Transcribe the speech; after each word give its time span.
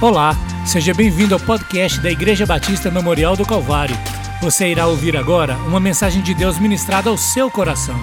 Olá, 0.00 0.30
seja 0.64 0.94
bem-vindo 0.94 1.34
ao 1.34 1.40
podcast 1.40 2.00
da 2.00 2.08
Igreja 2.08 2.46
Batista 2.46 2.88
Memorial 2.88 3.36
do 3.36 3.44
Calvário. 3.44 3.96
Você 4.40 4.68
irá 4.68 4.86
ouvir 4.86 5.16
agora 5.16 5.56
uma 5.66 5.80
mensagem 5.80 6.22
de 6.22 6.34
Deus 6.34 6.56
ministrada 6.56 7.10
ao 7.10 7.18
seu 7.18 7.50
coração. 7.50 7.96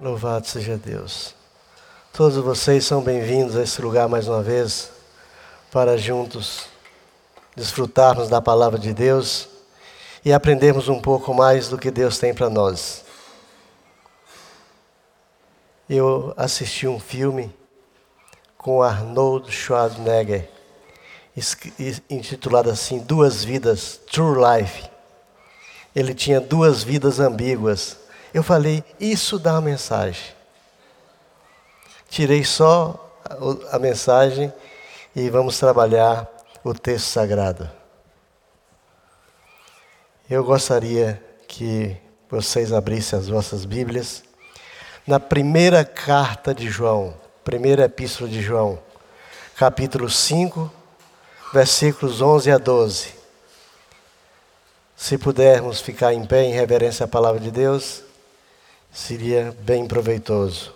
Louvado 0.00 0.48
seja 0.48 0.76
Deus. 0.76 1.36
Todos 2.12 2.36
vocês 2.38 2.84
são 2.84 3.00
bem-vindos 3.00 3.54
a 3.54 3.62
esse 3.62 3.80
lugar 3.80 4.08
mais 4.08 4.26
uma 4.26 4.42
vez, 4.42 4.90
para 5.70 5.96
juntos 5.96 6.66
desfrutarmos 7.54 8.28
da 8.28 8.42
palavra 8.42 8.76
de 8.76 8.92
Deus 8.92 9.48
e 10.24 10.32
aprendermos 10.32 10.88
um 10.88 11.00
pouco 11.00 11.32
mais 11.32 11.68
do 11.68 11.78
que 11.78 11.92
Deus 11.92 12.18
tem 12.18 12.34
para 12.34 12.50
nós. 12.50 13.04
Eu 15.88 16.34
assisti 16.36 16.88
um 16.88 16.98
filme 16.98 17.54
com 18.66 18.82
Arnold 18.82 19.52
Schwarzenegger, 19.52 20.48
intitulado 22.10 22.68
assim 22.68 22.98
Duas 22.98 23.44
Vidas, 23.44 24.00
True 24.10 24.36
Life. 24.42 24.90
Ele 25.94 26.12
tinha 26.12 26.40
duas 26.40 26.82
vidas 26.82 27.20
ambíguas. 27.20 27.96
Eu 28.34 28.42
falei, 28.42 28.82
isso 28.98 29.38
dá 29.38 29.52
uma 29.52 29.60
mensagem. 29.60 30.34
Tirei 32.08 32.42
só 32.42 33.16
a 33.70 33.78
mensagem 33.78 34.52
e 35.14 35.30
vamos 35.30 35.56
trabalhar 35.60 36.28
o 36.64 36.74
texto 36.74 37.06
sagrado. 37.06 37.70
Eu 40.28 40.42
gostaria 40.42 41.22
que 41.46 41.96
vocês 42.28 42.72
abrissem 42.72 43.16
as 43.16 43.28
vossas 43.28 43.64
Bíblias 43.64 44.24
na 45.06 45.20
primeira 45.20 45.84
carta 45.84 46.52
de 46.52 46.68
João, 46.68 47.14
Primeira 47.46 47.84
Epístola 47.84 48.28
de 48.28 48.42
João, 48.42 48.76
capítulo 49.56 50.10
5, 50.10 50.68
versículos 51.52 52.20
11 52.20 52.50
a 52.50 52.58
12. 52.58 53.14
Se 54.96 55.16
pudermos 55.16 55.80
ficar 55.80 56.12
em 56.12 56.26
pé 56.26 56.42
em 56.42 56.52
reverência 56.52 57.04
à 57.04 57.08
palavra 57.08 57.38
de 57.38 57.52
Deus, 57.52 58.02
seria 58.90 59.56
bem 59.60 59.86
proveitoso. 59.86 60.74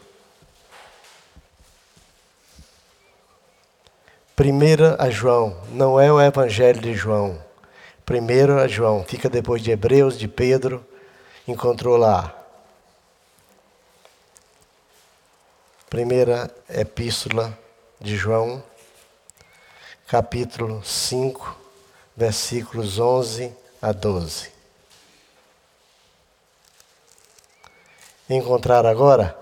Primeira 4.37 4.95
a 5.03 5.11
João, 5.11 5.61
não 5.73 6.01
é 6.01 6.13
o 6.13 6.21
Evangelho 6.21 6.81
de 6.81 6.95
João. 6.95 7.37
Primeiro 8.07 8.61
a 8.61 8.69
João, 8.69 9.03
fica 9.03 9.29
depois 9.29 9.61
de 9.61 9.73
Hebreus, 9.73 10.17
de 10.17 10.29
Pedro, 10.29 10.87
encontrou 11.49 11.97
lá. 11.97 12.40
Primeira 15.91 16.49
Epístola 16.69 17.59
de 18.01 18.17
João, 18.17 18.63
capítulo 20.07 20.85
5, 20.85 21.59
versículos 22.17 23.01
11 23.01 23.53
a 23.83 23.91
12. 23.91 24.53
Encontrar 28.29 28.87
agora? 28.87 29.37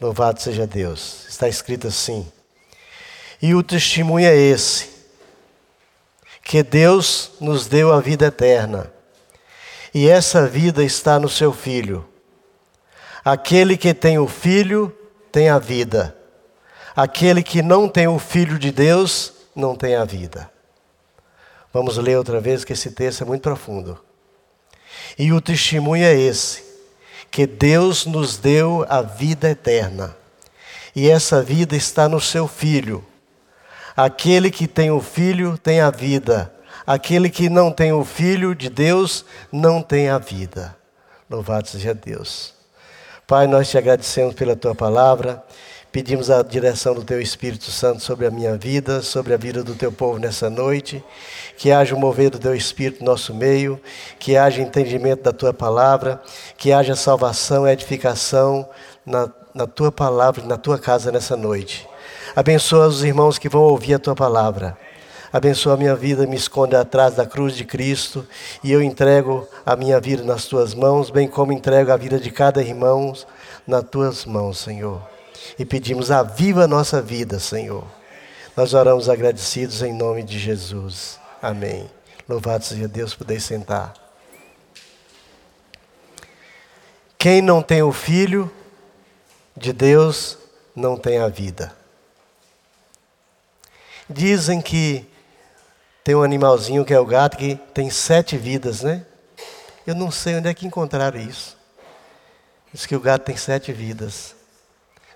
Louvado 0.00 0.42
seja 0.42 0.66
Deus. 0.66 1.28
Está 1.28 1.48
escrito 1.48 1.86
assim: 1.86 2.26
E 3.40 3.54
o 3.54 3.62
testemunho 3.62 4.26
é 4.26 4.34
esse, 4.34 4.90
que 6.42 6.60
Deus 6.64 7.30
nos 7.40 7.68
deu 7.68 7.92
a 7.92 8.00
vida 8.00 8.26
eterna, 8.26 8.92
e 9.94 10.08
essa 10.08 10.44
vida 10.48 10.82
está 10.82 11.20
no 11.20 11.28
seu 11.28 11.52
Filho. 11.52 12.04
Aquele 13.24 13.76
que 13.76 13.94
tem 13.94 14.18
o 14.18 14.26
Filho 14.26 14.96
tem 15.30 15.48
a 15.48 15.58
vida. 15.58 16.16
Aquele 16.94 17.42
que 17.42 17.62
não 17.62 17.88
tem 17.88 18.08
o 18.08 18.18
Filho 18.18 18.58
de 18.58 18.70
Deus 18.70 19.32
não 19.54 19.74
tem 19.74 19.94
a 19.94 20.04
vida. 20.04 20.50
Vamos 21.72 21.96
ler 21.96 22.18
outra 22.18 22.40
vez 22.40 22.64
que 22.64 22.72
esse 22.72 22.90
texto 22.90 23.22
é 23.22 23.26
muito 23.26 23.42
profundo. 23.42 23.98
E 25.18 25.32
o 25.32 25.40
testemunho 25.40 26.04
é 26.04 26.14
esse: 26.14 26.64
que 27.30 27.46
Deus 27.46 28.06
nos 28.06 28.36
deu 28.36 28.84
a 28.88 29.02
vida 29.02 29.50
eterna. 29.50 30.16
E 30.94 31.08
essa 31.08 31.42
vida 31.42 31.76
está 31.76 32.08
no 32.08 32.20
seu 32.20 32.48
Filho. 32.48 33.04
Aquele 33.96 34.50
que 34.50 34.66
tem 34.66 34.90
o 34.90 35.00
Filho 35.00 35.56
tem 35.56 35.80
a 35.80 35.90
vida. 35.90 36.52
Aquele 36.86 37.30
que 37.30 37.48
não 37.48 37.70
tem 37.70 37.92
o 37.92 38.04
Filho 38.04 38.54
de 38.54 38.68
Deus 38.68 39.24
não 39.52 39.80
tem 39.82 40.08
a 40.08 40.18
vida. 40.18 40.76
Louvado 41.28 41.68
seja 41.68 41.94
Deus. 41.94 42.59
Pai, 43.30 43.46
nós 43.46 43.70
te 43.70 43.78
agradecemos 43.78 44.34
pela 44.34 44.56
tua 44.56 44.74
palavra. 44.74 45.40
Pedimos 45.92 46.32
a 46.32 46.42
direção 46.42 46.96
do 46.96 47.04
Teu 47.04 47.20
Espírito 47.20 47.70
Santo 47.70 48.02
sobre 48.02 48.26
a 48.26 48.30
minha 48.30 48.56
vida, 48.56 49.02
sobre 49.02 49.32
a 49.32 49.36
vida 49.36 49.62
do 49.62 49.76
Teu 49.76 49.92
povo 49.92 50.18
nessa 50.18 50.50
noite. 50.50 51.00
Que 51.56 51.70
haja 51.70 51.94
o 51.94 51.98
mover 52.00 52.30
do 52.30 52.40
Teu 52.40 52.56
Espírito 52.56 53.04
no 53.04 53.12
nosso 53.12 53.32
meio, 53.32 53.80
que 54.18 54.36
haja 54.36 54.60
entendimento 54.60 55.22
da 55.22 55.30
Tua 55.30 55.54
palavra, 55.54 56.20
que 56.58 56.72
haja 56.72 56.96
salvação 56.96 57.68
e 57.68 57.70
edificação 57.70 58.68
na, 59.06 59.30
na 59.54 59.64
Tua 59.64 59.92
palavra, 59.92 60.44
na 60.44 60.56
Tua 60.56 60.76
casa 60.76 61.12
nessa 61.12 61.36
noite. 61.36 61.88
Abençoa 62.34 62.88
os 62.88 63.04
irmãos 63.04 63.38
que 63.38 63.48
vão 63.48 63.62
ouvir 63.62 63.94
a 63.94 64.00
Tua 64.00 64.16
palavra. 64.16 64.76
Abençoa 65.32 65.74
a 65.74 65.76
minha 65.76 65.94
vida, 65.94 66.26
me 66.26 66.34
esconde 66.34 66.74
atrás 66.74 67.14
da 67.14 67.24
cruz 67.24 67.56
de 67.56 67.64
Cristo 67.64 68.26
e 68.64 68.72
eu 68.72 68.82
entrego 68.82 69.46
a 69.64 69.76
minha 69.76 70.00
vida 70.00 70.24
nas 70.24 70.46
tuas 70.46 70.74
mãos, 70.74 71.08
bem 71.08 71.28
como 71.28 71.52
entrego 71.52 71.92
a 71.92 71.96
vida 71.96 72.18
de 72.18 72.32
cada 72.32 72.60
irmão 72.60 73.14
nas 73.64 73.84
tuas 73.84 74.24
mãos, 74.24 74.58
Senhor. 74.58 75.00
E 75.56 75.64
pedimos, 75.64 76.10
aviva 76.10 76.64
a 76.64 76.68
nossa 76.68 77.00
vida, 77.00 77.38
Senhor. 77.38 77.84
Nós 78.56 78.74
oramos 78.74 79.08
agradecidos 79.08 79.82
em 79.82 79.92
nome 79.92 80.24
de 80.24 80.36
Jesus. 80.36 81.20
Amém. 81.40 81.88
Louvado 82.28 82.64
seja 82.64 82.88
Deus, 82.88 83.14
poder 83.14 83.40
sentar. 83.40 83.94
Quem 87.16 87.40
não 87.40 87.62
tem 87.62 87.82
o 87.82 87.92
Filho 87.92 88.50
de 89.56 89.72
Deus 89.72 90.36
não 90.74 90.96
tem 90.96 91.18
a 91.18 91.28
vida. 91.28 91.72
Dizem 94.08 94.60
que 94.60 95.09
tem 96.02 96.14
um 96.14 96.22
animalzinho 96.22 96.84
que 96.84 96.94
é 96.94 96.98
o 96.98 97.04
gato 97.04 97.36
que 97.36 97.56
tem 97.74 97.90
sete 97.90 98.36
vidas, 98.36 98.82
né? 98.82 99.04
Eu 99.86 99.94
não 99.94 100.10
sei 100.10 100.36
onde 100.36 100.48
é 100.48 100.54
que 100.54 100.66
encontraram 100.66 101.20
isso. 101.20 101.58
Diz 102.72 102.86
que 102.86 102.96
o 102.96 103.00
gato 103.00 103.24
tem 103.24 103.36
sete 103.36 103.72
vidas. 103.72 104.34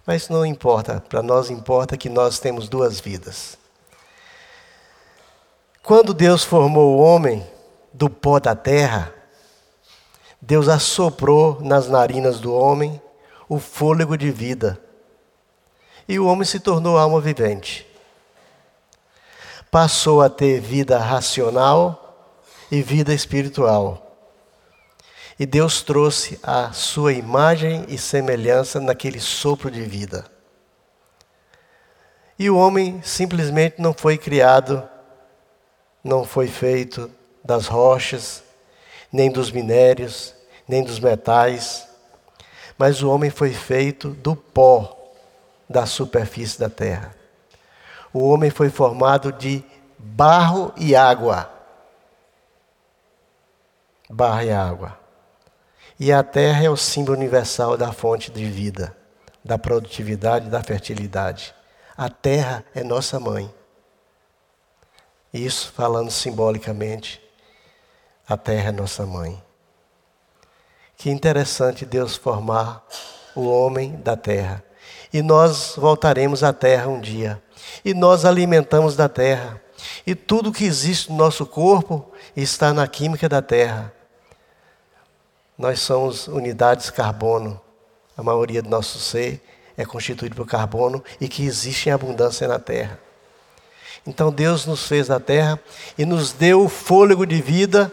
Mas 0.06 0.28
não 0.28 0.44
importa. 0.44 1.02
Para 1.08 1.22
nós 1.22 1.50
importa 1.50 1.96
que 1.96 2.08
nós 2.08 2.38
temos 2.38 2.68
duas 2.68 3.00
vidas. 3.00 3.56
Quando 5.82 6.12
Deus 6.12 6.44
formou 6.44 6.96
o 6.96 7.00
homem 7.00 7.46
do 7.92 8.10
pó 8.10 8.38
da 8.38 8.54
terra, 8.54 9.12
Deus 10.40 10.68
assoprou 10.68 11.60
nas 11.60 11.88
narinas 11.88 12.40
do 12.40 12.54
homem 12.54 13.00
o 13.48 13.58
fôlego 13.58 14.16
de 14.16 14.30
vida. 14.30 14.78
E 16.06 16.18
o 16.18 16.26
homem 16.26 16.44
se 16.44 16.60
tornou 16.60 16.98
alma 16.98 17.20
vivente 17.20 17.86
passou 19.74 20.22
a 20.22 20.30
ter 20.30 20.60
vida 20.60 20.96
racional 20.98 22.30
e 22.70 22.80
vida 22.80 23.12
espiritual. 23.12 24.16
E 25.36 25.44
Deus 25.44 25.82
trouxe 25.82 26.38
a 26.44 26.70
sua 26.70 27.12
imagem 27.12 27.84
e 27.88 27.98
semelhança 27.98 28.78
naquele 28.78 29.18
sopro 29.18 29.68
de 29.72 29.82
vida. 29.82 30.26
E 32.38 32.48
o 32.48 32.56
homem 32.56 33.02
simplesmente 33.02 33.82
não 33.82 33.92
foi 33.92 34.16
criado, 34.16 34.88
não 36.04 36.24
foi 36.24 36.46
feito 36.46 37.10
das 37.44 37.66
rochas, 37.66 38.44
nem 39.10 39.28
dos 39.28 39.50
minérios, 39.50 40.36
nem 40.68 40.84
dos 40.84 41.00
metais, 41.00 41.84
mas 42.78 43.02
o 43.02 43.10
homem 43.10 43.28
foi 43.28 43.52
feito 43.52 44.10
do 44.10 44.36
pó 44.36 45.12
da 45.68 45.84
superfície 45.84 46.60
da 46.60 46.70
terra 46.70 47.23
o 48.14 48.28
homem 48.28 48.48
foi 48.48 48.70
formado 48.70 49.32
de 49.32 49.64
barro 49.98 50.72
e 50.76 50.94
água. 50.94 51.50
Barro 54.08 54.42
e 54.42 54.52
água. 54.52 54.96
E 55.98 56.12
a 56.12 56.22
terra 56.22 56.62
é 56.62 56.70
o 56.70 56.76
símbolo 56.76 57.18
universal 57.18 57.76
da 57.76 57.92
fonte 57.92 58.30
de 58.30 58.44
vida, 58.44 58.96
da 59.44 59.58
produtividade 59.58 60.48
da 60.48 60.62
fertilidade. 60.62 61.52
A 61.96 62.08
terra 62.08 62.64
é 62.72 62.84
nossa 62.84 63.18
mãe. 63.18 63.52
Isso 65.32 65.72
falando 65.72 66.12
simbolicamente, 66.12 67.20
a 68.28 68.36
terra 68.36 68.68
é 68.68 68.72
nossa 68.72 69.04
mãe. 69.04 69.42
Que 70.96 71.10
interessante 71.10 71.84
Deus 71.84 72.14
formar 72.14 72.86
o 73.34 73.48
homem 73.48 73.96
da 73.96 74.16
terra. 74.16 74.62
E 75.12 75.20
nós 75.20 75.74
voltaremos 75.76 76.44
à 76.44 76.52
terra 76.52 76.86
um 76.86 77.00
dia 77.00 77.42
e 77.84 77.94
nós 77.94 78.24
alimentamos 78.24 78.96
da 78.96 79.08
terra. 79.08 79.60
E 80.06 80.14
tudo 80.14 80.52
que 80.52 80.64
existe 80.64 81.10
no 81.10 81.16
nosso 81.16 81.44
corpo 81.46 82.10
está 82.36 82.72
na 82.72 82.86
química 82.86 83.28
da 83.28 83.42
terra. 83.42 83.92
Nós 85.56 85.80
somos 85.80 86.26
unidades 86.26 86.90
carbono. 86.90 87.60
A 88.16 88.22
maioria 88.22 88.62
do 88.62 88.68
nosso 88.68 88.98
ser 88.98 89.42
é 89.76 89.84
constituído 89.84 90.36
por 90.36 90.46
carbono 90.46 91.02
e 91.20 91.28
que 91.28 91.44
existe 91.44 91.88
em 91.88 91.92
abundância 91.92 92.46
na 92.46 92.58
terra. 92.58 92.98
Então 94.06 94.30
Deus 94.30 94.66
nos 94.66 94.86
fez 94.86 95.08
na 95.08 95.18
terra 95.18 95.58
e 95.96 96.04
nos 96.04 96.32
deu 96.32 96.64
o 96.64 96.68
fôlego 96.68 97.26
de 97.26 97.40
vida, 97.40 97.90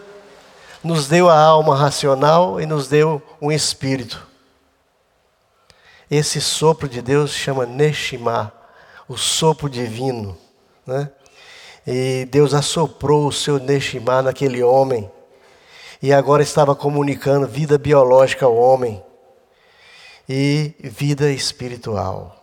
nos 0.83 1.07
deu 1.07 1.29
a 1.29 1.39
alma 1.39 1.75
racional 1.75 2.59
e 2.59 2.65
nos 2.65 2.87
deu 2.87 3.21
um 3.41 3.51
espírito. 3.51 4.27
Esse 6.09 6.41
sopro 6.41 6.89
de 6.89 7.01
Deus 7.01 7.31
chama 7.31 7.65
Neshimah, 7.65 8.51
o 9.11 9.17
sopro 9.17 9.69
divino. 9.69 10.37
Né? 10.87 11.11
E 11.85 12.25
Deus 12.31 12.53
assoprou 12.53 13.27
o 13.27 13.31
seu 13.31 13.59
Neshimah 13.59 14.21
naquele 14.21 14.63
homem. 14.63 15.11
E 16.01 16.13
agora 16.13 16.41
estava 16.41 16.73
comunicando 16.73 17.45
vida 17.45 17.77
biológica 17.77 18.45
ao 18.45 18.55
homem 18.55 19.03
e 20.29 20.73
vida 20.79 21.29
espiritual. 21.29 22.37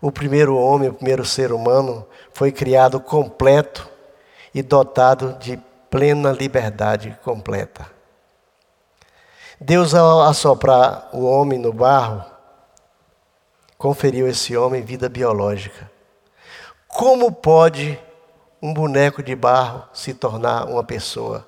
O 0.00 0.12
primeiro 0.12 0.56
homem, 0.56 0.90
o 0.90 0.94
primeiro 0.94 1.24
ser 1.24 1.52
humano, 1.52 2.06
foi 2.34 2.52
criado 2.52 3.00
completo 3.00 3.88
e 4.54 4.62
dotado 4.62 5.38
de 5.40 5.58
plena 5.88 6.32
liberdade 6.32 7.18
completa. 7.24 7.90
Deus, 9.58 9.94
ao 9.94 10.22
assoprar 10.22 11.08
o 11.14 11.24
homem 11.24 11.58
no 11.58 11.72
barro, 11.72 12.33
conferiu 13.84 14.24
a 14.24 14.30
esse 14.30 14.56
homem 14.56 14.80
vida 14.80 15.10
biológica. 15.10 15.90
Como 16.88 17.30
pode 17.30 18.00
um 18.62 18.72
boneco 18.72 19.22
de 19.22 19.36
barro 19.36 19.86
se 19.92 20.14
tornar 20.14 20.64
uma 20.64 20.82
pessoa? 20.82 21.46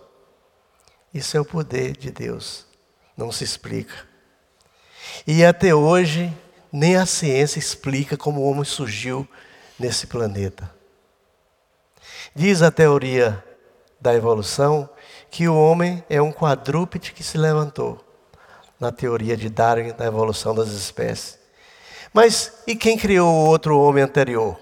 Isso 1.14 1.34
é 1.34 1.40
o 1.40 1.46
poder 1.46 1.96
de 1.96 2.10
Deus, 2.10 2.66
não 3.16 3.32
se 3.32 3.42
explica. 3.42 4.06
E 5.26 5.42
até 5.42 5.74
hoje, 5.74 6.30
nem 6.70 6.96
a 6.96 7.06
ciência 7.06 7.58
explica 7.58 8.18
como 8.18 8.42
o 8.42 8.50
homem 8.50 8.64
surgiu 8.64 9.26
nesse 9.78 10.06
planeta. 10.06 10.70
Diz 12.34 12.60
a 12.60 12.70
teoria 12.70 13.42
da 13.98 14.12
evolução 14.12 14.90
que 15.30 15.48
o 15.48 15.58
homem 15.58 16.04
é 16.10 16.20
um 16.20 16.30
quadrúpede 16.30 17.14
que 17.14 17.24
se 17.24 17.38
levantou, 17.38 17.98
na 18.78 18.92
teoria 18.92 19.38
de 19.38 19.48
Darwin 19.48 19.94
da 19.94 20.04
evolução 20.04 20.54
das 20.54 20.68
espécies. 20.68 21.35
Mas 22.16 22.50
e 22.66 22.74
quem 22.74 22.96
criou 22.96 23.30
o 23.30 23.44
outro 23.44 23.78
homem 23.78 24.02
anterior? 24.02 24.58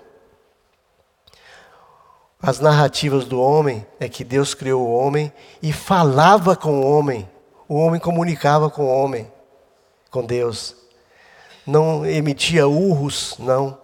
As 2.42 2.58
narrativas 2.58 3.26
do 3.26 3.40
homem 3.40 3.86
é 4.00 4.08
que 4.08 4.24
Deus 4.24 4.54
criou 4.54 4.84
o 4.84 4.92
homem 4.92 5.32
e 5.62 5.72
falava 5.72 6.56
com 6.56 6.80
o 6.80 6.84
homem, 6.84 7.30
o 7.68 7.76
homem 7.76 8.00
comunicava 8.00 8.68
com 8.68 8.82
o 8.82 8.88
homem, 8.88 9.30
com 10.10 10.26
Deus. 10.26 10.74
Não 11.64 12.04
emitia 12.04 12.66
urros, 12.66 13.36
não. 13.38 13.78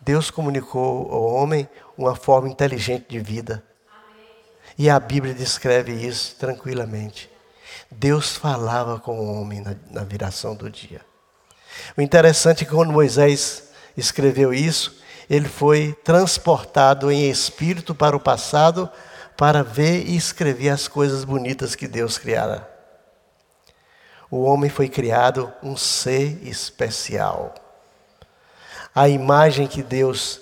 Deus 0.00 0.30
comunicou 0.30 1.12
ao 1.12 1.24
homem 1.24 1.68
uma 1.98 2.16
forma 2.16 2.48
inteligente 2.48 3.04
de 3.06 3.20
vida. 3.20 3.62
E 4.78 4.88
a 4.88 4.98
Bíblia 4.98 5.34
descreve 5.34 5.92
isso 5.92 6.36
tranquilamente. 6.36 7.30
Deus 7.90 8.34
falava 8.34 8.98
com 8.98 9.18
o 9.18 9.42
homem 9.42 9.60
na, 9.60 9.76
na 9.90 10.04
viração 10.04 10.56
do 10.56 10.70
dia. 10.70 11.02
O 11.96 12.00
interessante 12.00 12.62
é 12.62 12.66
que 12.66 12.74
quando 12.74 12.92
Moisés 12.92 13.70
escreveu 13.96 14.52
isso, 14.52 14.96
ele 15.28 15.48
foi 15.48 15.96
transportado 16.04 17.10
em 17.10 17.30
espírito 17.30 17.94
para 17.94 18.16
o 18.16 18.20
passado 18.20 18.90
para 19.36 19.62
ver 19.62 20.06
e 20.06 20.16
escrever 20.16 20.68
as 20.68 20.86
coisas 20.86 21.24
bonitas 21.24 21.74
que 21.74 21.88
Deus 21.88 22.18
criara. 22.18 22.68
O 24.30 24.42
homem 24.42 24.70
foi 24.70 24.88
criado 24.88 25.52
um 25.62 25.76
ser 25.76 26.46
especial. 26.46 27.54
A 28.94 29.08
imagem 29.08 29.66
que 29.66 29.82
Deus 29.82 30.40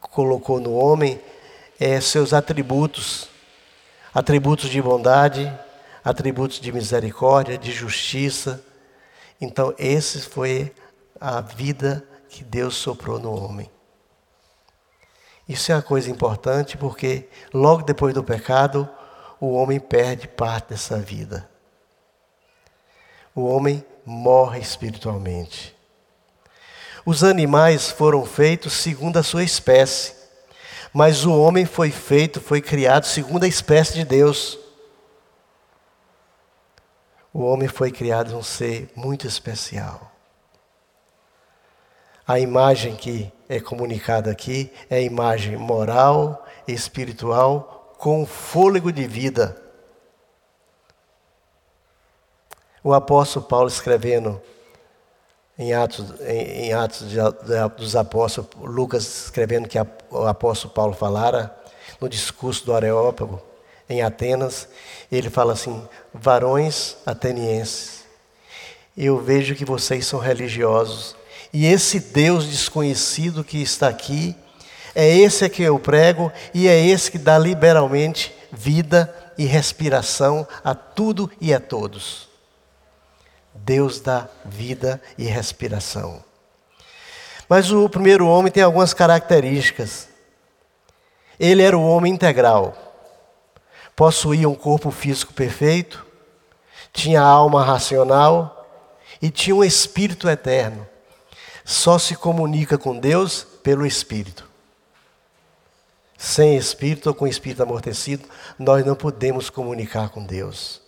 colocou 0.00 0.60
no 0.60 0.74
homem 0.74 1.20
é, 1.80 2.00
seus 2.00 2.32
atributos, 2.32 3.28
atributos 4.14 4.68
de 4.70 4.80
bondade, 4.80 5.52
atributos 6.04 6.60
de 6.60 6.70
misericórdia, 6.70 7.58
de 7.58 7.72
justiça. 7.72 8.62
Então, 9.42 9.74
esse 9.76 10.20
foi 10.20 10.72
a 11.20 11.40
vida 11.40 12.06
que 12.28 12.44
Deus 12.44 12.76
soprou 12.76 13.18
no 13.18 13.34
homem. 13.34 13.68
Isso 15.48 15.72
é 15.72 15.74
uma 15.74 15.82
coisa 15.82 16.08
importante 16.08 16.76
porque 16.76 17.28
logo 17.52 17.82
depois 17.82 18.14
do 18.14 18.22
pecado, 18.22 18.88
o 19.40 19.52
homem 19.54 19.80
perde 19.80 20.28
parte 20.28 20.68
dessa 20.68 20.96
vida. 20.96 21.50
O 23.34 23.44
homem 23.44 23.84
morre 24.06 24.60
espiritualmente. 24.60 25.74
Os 27.04 27.24
animais 27.24 27.90
foram 27.90 28.24
feitos 28.24 28.74
segundo 28.74 29.16
a 29.16 29.24
sua 29.24 29.42
espécie. 29.42 30.14
Mas 30.92 31.24
o 31.24 31.36
homem 31.36 31.66
foi 31.66 31.90
feito, 31.90 32.40
foi 32.40 32.60
criado 32.60 33.06
segundo 33.06 33.42
a 33.42 33.48
espécie 33.48 33.94
de 33.94 34.04
Deus. 34.04 34.56
O 37.32 37.44
homem 37.44 37.68
foi 37.68 37.90
criado 37.90 38.36
um 38.36 38.42
ser 38.42 38.90
muito 38.94 39.26
especial. 39.26 40.12
A 42.26 42.38
imagem 42.38 42.94
que 42.94 43.32
é 43.48 43.58
comunicada 43.58 44.30
aqui 44.30 44.72
é 44.88 44.96
a 44.96 45.00
imagem 45.00 45.56
moral 45.56 46.46
e 46.68 46.72
espiritual 46.72 47.94
com 47.98 48.26
fôlego 48.26 48.92
de 48.92 49.06
vida. 49.06 49.56
O 52.84 52.92
apóstolo 52.92 53.46
Paulo 53.46 53.68
escrevendo 53.68 54.40
em 55.58 55.72
Atos, 55.72 56.20
em, 56.20 56.66
em 56.66 56.72
Atos 56.72 57.08
de, 57.08 57.16
de, 57.16 57.68
dos 57.76 57.94
Apóstolos, 57.94 58.50
Lucas 58.56 59.24
escrevendo 59.24 59.68
que 59.68 59.78
a, 59.78 59.86
o 60.10 60.26
apóstolo 60.26 60.74
Paulo 60.74 60.92
falara 60.92 61.56
no 62.00 62.08
discurso 62.08 62.66
do 62.66 62.74
Areópago, 62.74 63.40
em 63.88 64.02
Atenas, 64.02 64.68
ele 65.10 65.30
fala 65.30 65.52
assim: 65.52 65.86
varões 66.12 66.96
atenienses, 67.04 68.04
eu 68.96 69.18
vejo 69.18 69.54
que 69.54 69.64
vocês 69.64 70.06
são 70.06 70.18
religiosos, 70.18 71.16
e 71.52 71.66
esse 71.66 72.00
Deus 72.00 72.46
desconhecido 72.46 73.44
que 73.44 73.60
está 73.60 73.88
aqui, 73.88 74.34
é 74.94 75.08
esse 75.08 75.48
que 75.48 75.62
eu 75.62 75.78
prego, 75.78 76.30
e 76.52 76.68
é 76.68 76.78
esse 76.78 77.10
que 77.10 77.18
dá 77.18 77.38
liberalmente 77.38 78.34
vida 78.52 79.14
e 79.38 79.44
respiração 79.44 80.46
a 80.62 80.74
tudo 80.74 81.30
e 81.40 81.54
a 81.54 81.60
todos. 81.60 82.28
Deus 83.54 84.00
dá 84.00 84.28
vida 84.44 85.00
e 85.16 85.24
respiração. 85.24 86.22
Mas 87.48 87.70
o 87.70 87.88
primeiro 87.88 88.26
homem 88.26 88.50
tem 88.50 88.62
algumas 88.62 88.94
características. 88.94 90.08
Ele 91.38 91.62
era 91.62 91.76
o 91.76 91.86
homem 91.86 92.12
integral. 92.12 92.91
Possuía 93.94 94.48
um 94.48 94.54
corpo 94.54 94.90
físico 94.90 95.32
perfeito, 95.34 96.04
tinha 96.92 97.20
alma 97.20 97.64
racional 97.64 98.66
e 99.20 99.30
tinha 99.30 99.54
um 99.54 99.64
espírito 99.64 100.28
eterno. 100.28 100.86
Só 101.64 101.98
se 101.98 102.16
comunica 102.16 102.76
com 102.76 102.98
Deus 102.98 103.46
pelo 103.62 103.86
espírito. 103.86 104.50
Sem 106.18 106.56
espírito 106.56 107.08
ou 107.08 107.14
com 107.14 107.26
espírito 107.26 107.62
amortecido, 107.62 108.28
nós 108.58 108.84
não 108.84 108.94
podemos 108.94 109.50
comunicar 109.50 110.08
com 110.08 110.24
Deus. 110.24 110.80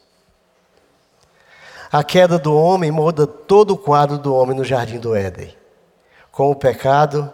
A 1.90 2.02
queda 2.02 2.38
do 2.38 2.54
homem 2.56 2.90
muda 2.90 3.26
todo 3.26 3.72
o 3.72 3.78
quadro 3.78 4.18
do 4.18 4.34
homem 4.34 4.56
no 4.56 4.64
jardim 4.64 4.98
do 4.98 5.14
Éden. 5.14 5.54
Com 6.32 6.50
o 6.50 6.56
pecado, 6.56 7.32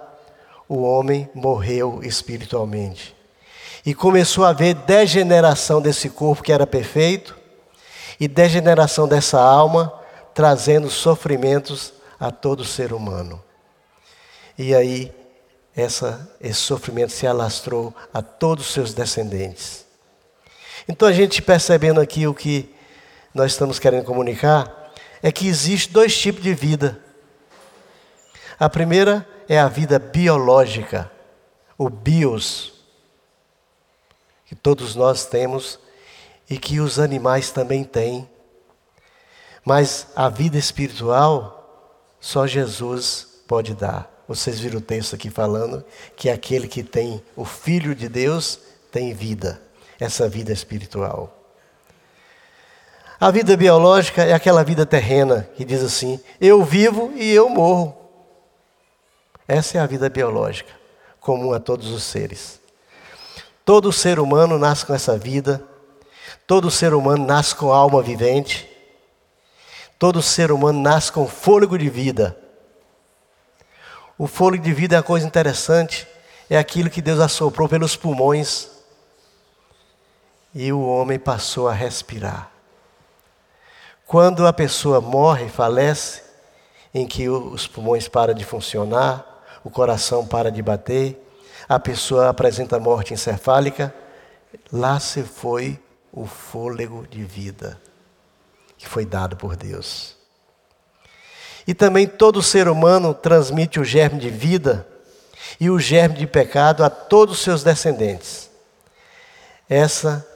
o 0.69 0.83
homem 0.83 1.31
morreu 1.35 2.01
espiritualmente. 2.03 3.17
E 3.85 3.95
começou 3.95 4.45
a 4.45 4.51
haver 4.51 4.75
degeneração 4.75 5.81
desse 5.81 6.11
corpo 6.11 6.43
que 6.43 6.53
era 6.53 6.67
perfeito 6.67 7.37
e 8.19 8.29
degeneração 8.29 9.09
dessa 9.09 9.41
alma, 9.41 9.93
trazendo 10.35 10.91
sofrimentos 10.91 11.95
a 12.19 12.31
todo 12.31 12.65
ser 12.65 12.93
humano. 12.93 13.43
E 14.59 14.75
aí, 14.75 15.11
essa, 15.75 16.31
esse 16.41 16.61
sofrimento 16.61 17.13
se 17.13 17.27
alastrou 17.27 17.95
a 18.13 18.21
todos 18.21 18.67
os 18.67 18.73
seus 18.73 18.93
descendentes. 18.93 19.87
Então, 20.87 21.09
a 21.09 21.13
gente 21.13 21.41
percebendo 21.41 22.01
aqui 22.01 22.27
o 22.27 22.35
que 22.35 22.75
nós 23.33 23.53
estamos 23.53 23.79
querendo 23.79 24.05
comunicar 24.05 24.93
é 25.23 25.33
que 25.33 25.47
existe 25.47 25.91
dois 25.91 26.17
tipos 26.19 26.43
de 26.43 26.53
vida. 26.53 26.99
A 28.59 28.69
primeira 28.69 29.27
é 29.49 29.59
a 29.59 29.69
vida 29.69 29.99
biológica, 29.99 31.11
o 31.79 31.89
bios, 31.89 32.80
que 34.51 34.57
todos 34.57 34.97
nós 34.97 35.27
temos 35.27 35.79
e 36.51 36.59
que 36.59 36.81
os 36.81 36.99
animais 36.99 37.53
também 37.53 37.85
têm. 37.85 38.29
Mas 39.65 40.09
a 40.17 40.29
vida 40.29 40.59
espiritual, 40.59 41.95
só 42.19 42.49
Jesus 42.49 43.29
pode 43.47 43.77
dar. 43.77 44.11
Vocês 44.27 44.59
viram 44.59 44.79
o 44.79 44.83
texto 44.83 45.15
aqui 45.15 45.31
falando 45.31 45.85
que 46.17 46.29
aquele 46.29 46.67
que 46.67 46.83
tem 46.83 47.23
o 47.37 47.45
Filho 47.45 47.95
de 47.95 48.09
Deus 48.09 48.59
tem 48.91 49.15
vida, 49.15 49.63
essa 50.01 50.29
vida 50.29 50.53
espiritual. 50.53 51.33
A 53.21 53.31
vida 53.31 53.57
biológica 53.57 54.25
é 54.25 54.33
aquela 54.33 54.65
vida 54.65 54.85
terrena 54.85 55.49
que 55.55 55.65
diz 55.65 55.81
assim: 55.81 56.19
eu 56.41 56.65
vivo 56.65 57.13
e 57.15 57.31
eu 57.31 57.49
morro. 57.49 57.97
Essa 59.47 59.79
é 59.79 59.81
a 59.81 59.87
vida 59.87 60.11
biológica, 60.11 60.73
comum 61.21 61.53
a 61.53 61.61
todos 61.61 61.93
os 61.93 62.03
seres. 62.03 62.60
Todo 63.71 63.93
ser 63.93 64.19
humano 64.19 64.59
nasce 64.59 64.85
com 64.85 64.93
essa 64.93 65.17
vida, 65.17 65.63
todo 66.45 66.73
ser 66.73 66.93
humano 66.93 67.25
nasce 67.25 67.55
com 67.55 67.73
alma 67.73 68.03
vivente, 68.03 68.69
todo 69.97 70.21
ser 70.21 70.51
humano 70.51 70.81
nasce 70.81 71.13
com 71.13 71.25
fôlego 71.29 71.79
de 71.79 71.89
vida. 71.89 72.37
O 74.19 74.27
fôlego 74.27 74.65
de 74.65 74.73
vida 74.73 74.97
é 74.97 74.99
uma 74.99 75.05
coisa 75.05 75.25
interessante, 75.25 76.05
é 76.51 76.59
aquilo 76.59 76.91
que 76.91 77.01
Deus 77.01 77.21
assoprou 77.21 77.69
pelos 77.69 77.95
pulmões 77.95 78.69
e 80.53 80.73
o 80.73 80.85
homem 80.85 81.17
passou 81.17 81.69
a 81.69 81.73
respirar. 81.73 82.51
Quando 84.05 84.49
a 84.49 84.53
pessoa 84.53 85.01
morre, 85.01 85.49
falece, 85.49 86.23
em 86.93 87.07
que 87.07 87.29
os 87.29 87.69
pulmões 87.69 88.09
param 88.09 88.35
de 88.35 88.45
funcionar, 88.45 89.45
o 89.63 89.71
coração 89.71 90.27
para 90.27 90.51
de 90.51 90.61
bater, 90.61 91.30
a 91.71 91.79
pessoa 91.79 92.29
apresenta 92.29 92.81
morte 92.81 93.15
encefálica, 93.15 93.95
lá 94.73 94.99
se 94.99 95.23
foi 95.23 95.81
o 96.13 96.27
fôlego 96.27 97.07
de 97.07 97.23
vida 97.23 97.81
que 98.77 98.89
foi 98.89 99.07
dado 99.07 99.37
por 99.37 99.55
Deus. 99.55 100.17
E 101.65 101.73
também 101.73 102.09
todo 102.09 102.43
ser 102.43 102.67
humano 102.67 103.15
transmite 103.15 103.79
o 103.79 103.85
germe 103.85 104.19
de 104.19 104.31
vida 104.31 104.85
e 105.61 105.71
o 105.71 105.79
germe 105.79 106.17
de 106.17 106.27
pecado 106.27 106.83
a 106.83 106.91
todos 106.91 107.37
os 107.37 107.45
seus 107.45 107.63
descendentes. 107.63 108.51
Essa 109.69 110.27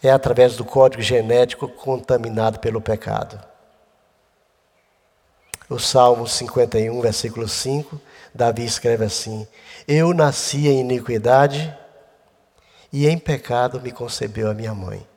é 0.00 0.12
através 0.12 0.54
do 0.54 0.64
código 0.64 1.02
genético 1.02 1.66
contaminado 1.66 2.60
pelo 2.60 2.80
pecado. 2.80 3.44
O 5.68 5.80
Salmo 5.80 6.28
51, 6.28 7.00
versículo 7.00 7.48
5, 7.48 8.00
Davi 8.32 8.64
escreve 8.64 9.04
assim: 9.04 9.44
Eu 9.90 10.12
nasci 10.12 10.68
em 10.68 10.80
iniquidade 10.80 11.74
e 12.92 13.08
em 13.08 13.16
pecado 13.16 13.80
me 13.80 13.90
concebeu 13.90 14.50
a 14.50 14.54
minha 14.54 14.74
mãe. 14.74 15.08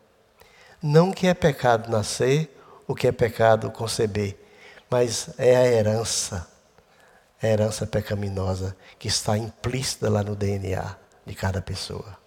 Não 0.82 1.12
que 1.12 1.28
é 1.28 1.34
pecado 1.34 1.92
nascer, 1.92 2.50
o 2.88 2.96
que 2.96 3.06
é 3.06 3.12
pecado 3.12 3.70
conceber, 3.70 4.38
mas 4.90 5.30
é 5.38 5.58
a 5.58 5.68
herança, 5.68 6.48
a 7.44 7.48
herança 7.48 7.86
pecaminosa 7.86 8.74
que 8.98 9.10
está 9.10 9.38
implícita 9.38 10.10
lá 10.10 10.24
no 10.24 10.38
DNA 10.38 10.96
de 11.26 11.36
cada 11.36 11.62
pessoa. 11.62 12.18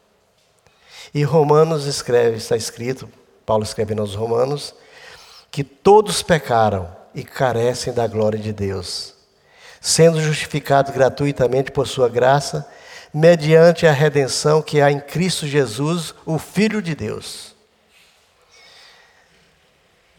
E 1.15 1.23
Romanos 1.23 1.87
escreve, 1.87 2.37
está 2.37 2.57
escrito, 2.57 3.09
Paulo 3.47 3.65
escrevendo 3.65 4.03
aos 4.03 4.15
Romanos, 4.15 4.75
que 5.51 5.65
todos 5.65 6.23
pecaram 6.23 6.95
e 7.15 7.25
carecem 7.25 7.91
da 7.95 8.07
glória 8.07 8.39
de 8.39 8.53
Deus, 8.53 9.14
sendo 9.85 10.19
justificados 10.19 10.95
gratuitamente 10.95 11.71
por 11.71 11.87
sua 11.87 12.09
graça, 12.09 12.67
mediante 13.13 13.87
a 13.87 13.93
redenção 13.93 14.63
que 14.63 14.81
há 14.81 14.91
em 14.91 14.99
Cristo 14.99 15.47
Jesus, 15.47 16.15
o 16.25 16.39
Filho 16.39 16.81
de 16.81 16.95
Deus. 16.95 17.55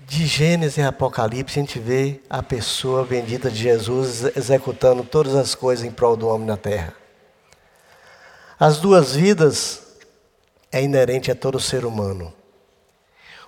De 0.01 0.27
Gênesis 0.27 0.77
e 0.77 0.83
Apocalipse, 0.83 1.57
a 1.57 1.63
gente 1.63 1.79
vê 1.79 2.21
a 2.29 2.43
pessoa 2.43 3.03
bendita 3.03 3.49
de 3.49 3.57
Jesus 3.57 4.25
executando 4.37 5.03
todas 5.03 5.33
as 5.33 5.55
coisas 5.55 5.83
em 5.83 5.89
prol 5.89 6.15
do 6.15 6.27
homem 6.27 6.45
na 6.45 6.57
terra. 6.57 6.93
As 8.59 8.77
duas 8.77 9.15
vidas 9.15 9.81
é 10.71 10.83
inerente 10.83 11.31
a 11.31 11.35
todo 11.35 11.59
ser 11.59 11.85
humano. 11.85 12.31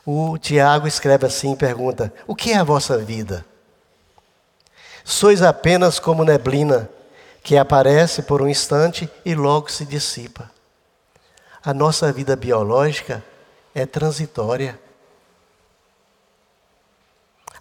O 0.04 0.36
Tiago 0.40 0.88
escreve 0.88 1.28
assim 1.28 1.54
e 1.54 1.56
pergunta: 1.56 2.12
O 2.26 2.36
que 2.36 2.54
é 2.54 2.58
a 2.58 2.64
vossa 2.64 2.98
vida? 2.98 3.46
Sois 5.10 5.42
apenas 5.42 6.00
como 6.00 6.26
neblina 6.26 6.90
que 7.42 7.56
aparece 7.56 8.24
por 8.24 8.42
um 8.42 8.48
instante 8.48 9.10
e 9.24 9.34
logo 9.34 9.72
se 9.72 9.86
dissipa. 9.86 10.52
A 11.64 11.74
nossa 11.74 12.12
vida 12.12 12.36
biológica 12.36 13.24
é 13.74 13.86
transitória. 13.86 14.78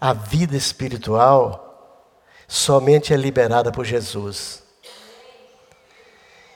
A 0.01 0.13
vida 0.13 0.57
espiritual 0.57 2.03
somente 2.49 3.15
é 3.15 3.17
liberada 3.17 3.71
por 3.71 3.85
Jesus. 3.85 4.65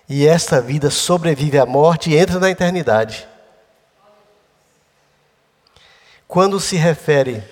E 0.09 0.27
esta 0.27 0.61
vida 0.61 0.91
sobrevive 0.91 1.57
à 1.57 1.65
morte 1.65 2.11
e 2.11 2.17
entra 2.17 2.41
na 2.41 2.51
eternidade. 2.51 3.29
Quando 6.27 6.59
se 6.59 6.75
refere 6.75 7.45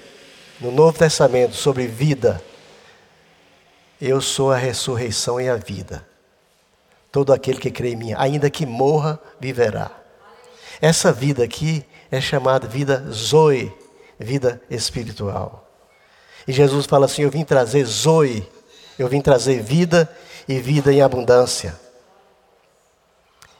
no 0.58 0.72
Novo 0.72 0.98
Testamento 0.98 1.54
sobre 1.54 1.86
vida, 1.86 2.42
eu 4.00 4.20
sou 4.20 4.52
a 4.52 4.56
ressurreição 4.56 5.40
e 5.40 5.48
a 5.48 5.56
vida. 5.56 6.06
Todo 7.10 7.32
aquele 7.32 7.58
que 7.58 7.70
crê 7.70 7.90
em 7.90 7.96
mim, 7.96 8.14
ainda 8.16 8.50
que 8.50 8.64
morra, 8.64 9.18
viverá. 9.40 9.90
Essa 10.80 11.12
vida 11.12 11.42
aqui 11.42 11.84
é 12.10 12.20
chamada 12.20 12.68
vida 12.68 13.04
Zoe, 13.10 13.72
vida 14.18 14.60
espiritual. 14.70 15.68
E 16.46 16.52
Jesus 16.52 16.86
fala 16.86 17.06
assim: 17.06 17.22
Eu 17.22 17.30
vim 17.30 17.44
trazer 17.44 17.84
Zoe, 17.84 18.46
eu 18.98 19.08
vim 19.08 19.20
trazer 19.20 19.60
vida 19.62 20.08
e 20.46 20.60
vida 20.60 20.92
em 20.92 21.02
abundância. 21.02 21.78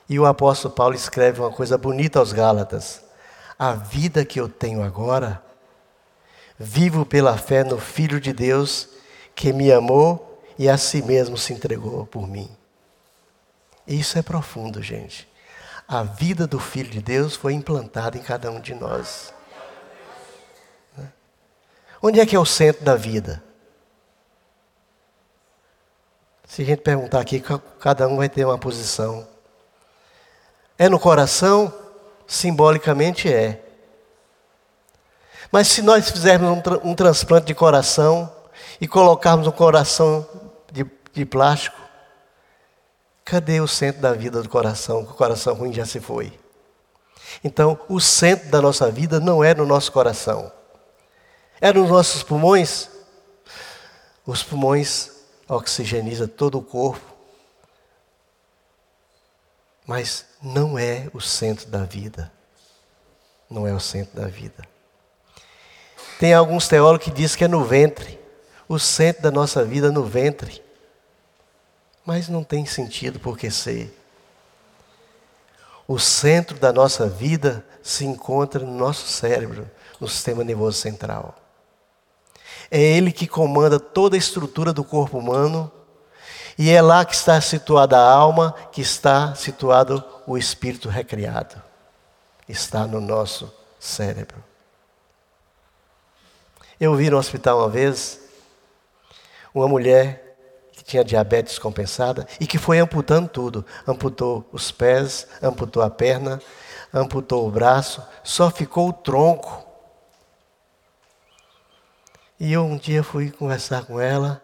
E 0.09 0.19
o 0.19 0.25
apóstolo 0.25 0.73
Paulo 0.73 0.95
escreve 0.95 1.41
uma 1.41 1.51
coisa 1.51 1.77
bonita 1.77 2.19
aos 2.19 2.33
Gálatas: 2.33 3.03
A 3.59 3.73
vida 3.73 4.25
que 4.25 4.41
eu 4.41 4.49
tenho 4.49 4.83
agora, 4.83 5.43
vivo 6.59 7.05
pela 7.05 7.37
fé 7.37 7.65
no 7.65 7.79
Filho 7.79 8.21
de 8.21 8.33
Deus 8.33 8.89
que 9.35 9.53
me 9.53 9.73
amou 9.73 10.28
e 10.59 10.69
a 10.69 10.77
si 10.77 11.01
mesmo 11.03 11.39
se 11.39 11.53
entregou 11.53 12.05
por 12.07 12.27
mim. 12.27 12.51
Isso 13.87 14.19
é 14.19 14.23
profundo, 14.23 14.83
gente. 14.83 15.29
A 15.87 16.03
vida 16.03 16.47
do 16.47 16.59
Filho 16.59 16.91
de 16.91 17.01
Deus 17.01 17.35
foi 17.35 17.55
implantada 17.55 18.19
em 18.19 18.23
cada 18.23 18.51
um 18.51 18.61
de 18.61 18.75
nós. 18.75 19.33
Onde 22.03 22.21
é 22.21 22.27
que 22.27 22.37
é 22.37 22.39
o 22.39 22.45
centro 22.45 22.85
da 22.85 22.95
vida? 22.95 23.43
Se 26.47 26.63
a 26.63 26.65
gente 26.65 26.81
perguntar 26.81 27.21
aqui, 27.21 27.43
cada 27.81 28.07
um 28.09 28.17
vai 28.17 28.29
ter 28.29 28.45
uma 28.45 28.59
posição. 28.59 29.27
É 30.79 30.89
no 30.89 30.99
coração? 30.99 31.73
Simbolicamente 32.27 33.33
é. 33.33 33.65
Mas 35.51 35.69
se 35.69 35.83
nós 35.83 36.11
fizermos 36.11 36.51
um, 36.51 36.61
tra 36.61 36.79
um 36.85 36.95
transplante 36.95 37.47
de 37.47 37.55
coração 37.55 38.31
e 38.81 38.87
colocarmos 38.87 39.47
um 39.47 39.51
coração 39.51 40.27
de, 40.73 40.87
de 41.13 41.25
plástico, 41.25 41.77
cadê 43.25 43.61
o 43.61 43.69
centro 43.69 44.01
da 44.01 44.13
vida 44.13 44.43
do 44.43 44.49
coração? 44.49 45.03
O 45.03 45.07
coração 45.07 45.55
ruim 45.55 45.73
já 45.73 45.85
se 45.85 46.01
foi. 46.01 46.39
Então, 47.43 47.79
o 47.89 48.01
centro 48.01 48.49
da 48.51 48.61
nossa 48.61 48.91
vida 48.91 49.21
não 49.21 49.43
é 49.45 49.55
no 49.55 49.67
nosso 49.67 49.93
coração. 49.93 50.51
É 51.61 51.73
nos 51.73 51.91
nossos 51.91 52.23
pulmões. 52.23 52.89
Os 54.25 54.43
pulmões 54.43 55.11
oxigenizam 55.49 56.27
todo 56.27 56.59
o 56.59 56.63
corpo. 56.63 57.05
Mas 59.87 60.27
não 60.43 60.79
é 60.79 61.09
o 61.13 61.21
centro 61.21 61.67
da 61.67 61.85
vida. 61.85 62.31
Não 63.51 63.67
é 63.67 63.73
o 63.73 63.81
centro 63.81 64.21
da 64.21 64.27
vida. 64.27 64.67
Tem 66.19 66.35
alguns 66.35 66.69
teólogos 66.69 67.05
que 67.05 67.11
dizem 67.11 67.39
que 67.39 67.45
é 67.45 67.49
no 67.49 67.65
ventre. 67.65 68.18
O 68.69 68.79
centro 68.79 69.23
da 69.23 69.31
nossa 69.31 69.65
vida 69.65 69.91
no 69.91 70.05
ventre. 70.05 70.63
Mas 72.05 72.29
não 72.29 72.45
tem 72.45 72.67
sentido 72.67 73.19
porque 73.19 73.51
ser. 73.51 73.95
O 75.87 75.99
centro 75.99 76.59
da 76.59 76.73
nossa 76.73 77.09
vida 77.09 77.65
se 77.83 78.05
encontra 78.05 78.65
no 78.65 78.75
nosso 78.75 79.07
cérebro, 79.07 79.71
no 79.99 80.07
sistema 80.07 80.45
nervoso 80.45 80.79
central. 80.79 81.35
É 82.71 82.81
ele 82.81 83.11
que 83.11 83.27
comanda 83.27 83.81
toda 83.81 84.15
a 84.15 84.19
estrutura 84.19 84.73
do 84.73 84.85
corpo 84.85 85.19
humano 85.19 85.73
e 86.59 86.71
é 86.71 86.83
lá 86.83 87.05
que 87.05 87.15
está 87.15 87.41
situada 87.41 87.97
a 87.97 88.13
alma, 88.13 88.55
que 88.73 88.81
está 88.81 89.35
situado 89.35 90.05
o 90.27 90.37
espírito 90.37 90.89
recriado. 90.89 91.63
Está 92.49 92.87
no 92.87 93.01
nosso 93.01 93.53
cérebro. 93.79 94.43
Eu 96.81 96.95
vi 96.97 97.11
no 97.11 97.17
hospital 97.17 97.59
uma 97.59 97.69
vez 97.69 98.21
uma 99.59 99.69
mulher 99.69 100.37
que 100.73 100.85
tinha 100.85 101.05
diabetes 101.05 101.59
compensada 101.59 102.27
e 102.41 102.47
que 102.47 102.59
foi 102.59 102.79
amputando 102.79 103.29
tudo. 103.29 103.65
Amputou 103.87 104.49
os 104.53 104.71
pés, 104.71 105.27
amputou 105.43 105.83
a 105.83 105.91
perna, 105.91 106.41
amputou 106.93 107.47
o 107.47 107.51
braço, 107.51 108.03
só 108.23 108.51
ficou 108.51 108.89
o 108.89 108.93
tronco. 108.93 109.67
E 112.39 112.53
eu 112.53 112.65
um 112.65 112.77
dia 112.77 113.03
fui 113.03 113.31
conversar 113.31 113.85
com 113.85 114.01
ela 114.01 114.43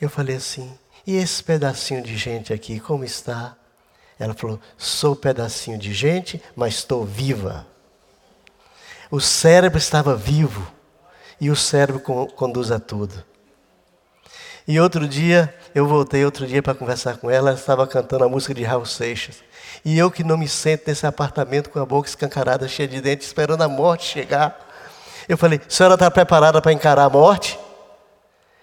eu 0.00 0.08
falei 0.08 0.36
assim: 0.36 0.78
e 1.06 1.16
esse 1.16 1.42
pedacinho 1.42 2.02
de 2.02 2.16
gente 2.16 2.52
aqui, 2.52 2.78
como 2.78 3.04
está? 3.04 3.56
Ela 4.18 4.34
falou: 4.34 4.60
sou 4.76 5.16
pedacinho 5.16 5.78
de 5.78 5.92
gente, 5.92 6.40
mas 6.54 6.74
estou 6.74 7.04
viva. 7.04 7.66
O 9.10 9.20
cérebro 9.20 9.78
estava 9.78 10.14
vivo 10.14 10.70
e 11.40 11.50
o 11.50 11.56
cérebro 11.56 12.00
conduz 12.00 12.70
a 12.70 12.78
tudo. 12.78 13.24
E 14.66 14.78
outro 14.78 15.08
dia, 15.08 15.54
eu 15.74 15.86
voltei 15.86 16.24
outro 16.24 16.46
dia 16.46 16.62
para 16.62 16.74
conversar 16.74 17.16
com 17.16 17.30
ela, 17.30 17.50
ela 17.50 17.58
estava 17.58 17.86
cantando 17.86 18.24
a 18.24 18.28
música 18.28 18.52
de 18.52 18.62
Raul 18.62 18.84
Seixas. 18.84 19.36
E 19.82 19.96
eu 19.96 20.10
que 20.10 20.22
não 20.22 20.36
me 20.36 20.46
sento 20.46 20.84
nesse 20.86 21.06
apartamento 21.06 21.70
com 21.70 21.78
a 21.78 21.86
boca 21.86 22.08
escancarada, 22.08 22.68
cheia 22.68 22.86
de 22.86 23.00
dentes, 23.00 23.28
esperando 23.28 23.62
a 23.62 23.68
morte 23.68 24.04
chegar. 24.04 24.68
Eu 25.26 25.38
falei, 25.38 25.60
senhora 25.68 25.94
está 25.94 26.10
preparada 26.10 26.60
para 26.60 26.72
encarar 26.72 27.04
a 27.04 27.10
morte? 27.10 27.58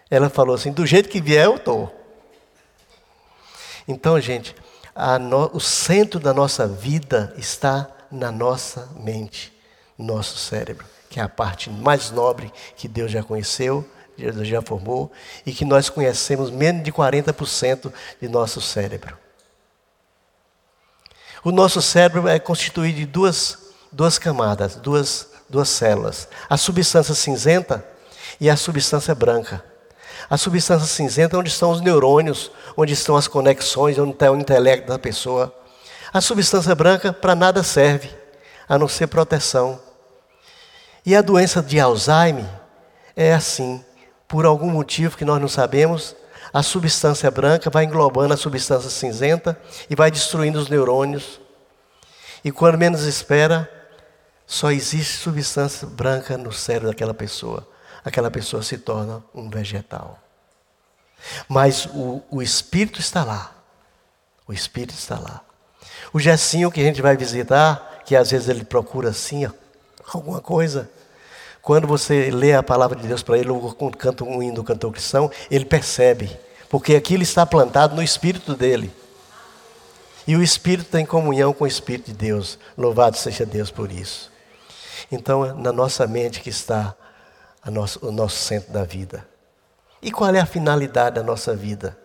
Ela 0.09 0.29
falou 0.29 0.53
assim, 0.53 0.71
do 0.71 0.85
jeito 0.85 1.09
que 1.09 1.19
vier 1.19 1.45
eu 1.45 1.55
estou. 1.55 1.91
Então, 3.87 4.19
gente, 4.19 4.55
no, 5.21 5.49
o 5.53 5.59
centro 5.59 6.19
da 6.19 6.33
nossa 6.33 6.67
vida 6.67 7.33
está 7.37 7.89
na 8.11 8.31
nossa 8.31 8.89
mente, 8.95 9.51
nosso 9.97 10.37
cérebro, 10.37 10.85
que 11.15 11.19
é 11.21 11.23
a 11.23 11.29
parte 11.29 11.69
mais 11.69 12.11
nobre 12.11 12.51
que 12.75 12.89
Deus 12.89 13.09
já 13.09 13.23
conheceu, 13.23 13.89
Deus 14.17 14.45
já 14.45 14.61
formou, 14.61 15.09
e 15.45 15.53
que 15.53 15.63
nós 15.63 15.87
conhecemos 15.87 16.51
menos 16.51 16.83
de 16.83 16.91
40% 16.91 17.89
de 18.21 18.27
nosso 18.27 18.59
cérebro. 18.59 19.17
O 21.41 21.53
nosso 21.53 21.81
cérebro 21.81 22.27
é 22.27 22.37
constituído 22.37 22.97
de 22.97 23.05
duas, 23.05 23.59
duas 23.93 24.17
camadas, 24.17 24.75
duas, 24.75 25.29
duas 25.49 25.69
células: 25.69 26.27
a 26.49 26.57
substância 26.57 27.15
cinzenta 27.15 27.81
e 28.37 28.49
a 28.49 28.57
substância 28.57 29.15
branca. 29.15 29.63
A 30.29 30.35
substância 30.35 30.85
cinzenta 30.85 31.37
é 31.37 31.39
onde 31.39 31.47
estão 31.47 31.71
os 31.71 31.79
neurônios, 31.79 32.51
onde 32.75 32.91
estão 32.91 33.15
as 33.15 33.29
conexões, 33.29 33.97
onde 33.97 34.11
está 34.11 34.29
o 34.29 34.35
intelecto 34.35 34.89
da 34.89 34.99
pessoa. 34.99 35.55
A 36.11 36.19
substância 36.19 36.75
branca 36.75 37.13
para 37.13 37.33
nada 37.35 37.63
serve, 37.63 38.09
a 38.67 38.77
não 38.77 38.89
ser 38.89 39.07
proteção. 39.07 39.84
E 41.05 41.15
a 41.15 41.21
doença 41.21 41.61
de 41.61 41.79
Alzheimer 41.79 42.49
é 43.15 43.33
assim, 43.33 43.83
por 44.27 44.45
algum 44.45 44.69
motivo 44.69 45.17
que 45.17 45.25
nós 45.25 45.39
não 45.39 45.47
sabemos, 45.47 46.15
a 46.53 46.63
substância 46.63 47.29
branca 47.29 47.69
vai 47.69 47.83
englobando 47.83 48.33
a 48.33 48.37
substância 48.37 48.89
cinzenta 48.89 49.59
e 49.89 49.95
vai 49.95 50.09
destruindo 50.09 50.59
os 50.59 50.69
neurônios. 50.69 51.39
E 52.43 52.51
quando 52.51 52.77
menos 52.77 53.03
espera, 53.03 53.69
só 54.47 54.71
existe 54.71 55.17
substância 55.17 55.87
branca 55.87 56.37
no 56.37 56.51
cérebro 56.51 56.89
daquela 56.89 57.13
pessoa 57.13 57.67
aquela 58.05 58.29
pessoa 58.29 58.61
se 58.61 58.77
torna 58.77 59.23
um 59.33 59.49
vegetal. 59.49 60.19
Mas 61.49 61.87
o, 61.87 62.21
o 62.29 62.41
espírito 62.41 62.99
está 62.99 63.23
lá. 63.23 63.51
O 64.47 64.53
espírito 64.53 64.93
está 64.93 65.17
lá. 65.17 65.41
O 66.13 66.19
Gessinho 66.19 66.71
que 66.71 66.79
a 66.79 66.83
gente 66.83 67.01
vai 67.01 67.17
visitar, 67.17 68.03
que 68.05 68.15
às 68.15 68.29
vezes 68.29 68.47
ele 68.47 68.63
procura 68.63 69.09
assim, 69.09 69.51
alguma 70.13 70.41
coisa. 70.41 70.89
Quando 71.61 71.87
você 71.87 72.29
lê 72.29 72.53
a 72.53 72.61
palavra 72.61 72.99
de 72.99 73.07
Deus 73.07 73.23
para 73.23 73.37
ele, 73.37 73.49
ou 73.49 73.73
canta 73.91 74.23
um 74.23 74.41
hino 74.41 74.63
cantor 74.63 74.91
cristão, 74.91 75.31
ele 75.49 75.65
percebe. 75.65 76.37
Porque 76.69 76.95
aquilo 76.95 77.23
está 77.23 77.45
plantado 77.45 77.95
no 77.95 78.03
espírito 78.03 78.55
dele. 78.55 78.93
E 80.27 80.35
o 80.35 80.41
espírito 80.41 80.89
tem 80.89 81.05
comunhão 81.05 81.53
com 81.53 81.63
o 81.63 81.67
espírito 81.67 82.07
de 82.07 82.13
Deus. 82.13 82.57
Louvado 82.77 83.17
seja 83.17 83.45
Deus 83.45 83.71
por 83.71 83.91
isso. 83.91 84.31
Então, 85.11 85.55
na 85.55 85.71
nossa 85.71 86.07
mente 86.07 86.41
que 86.41 86.49
está 86.49 86.95
nosso, 87.65 88.05
o 88.05 88.11
nosso 88.11 88.37
centro 88.37 88.71
da 88.71 88.83
vida. 88.83 89.27
E 90.01 90.11
qual 90.11 90.33
é 90.33 90.39
a 90.39 90.45
finalidade 90.45 91.15
da 91.15 91.23
nossa 91.23 91.55
vida? 91.55 91.97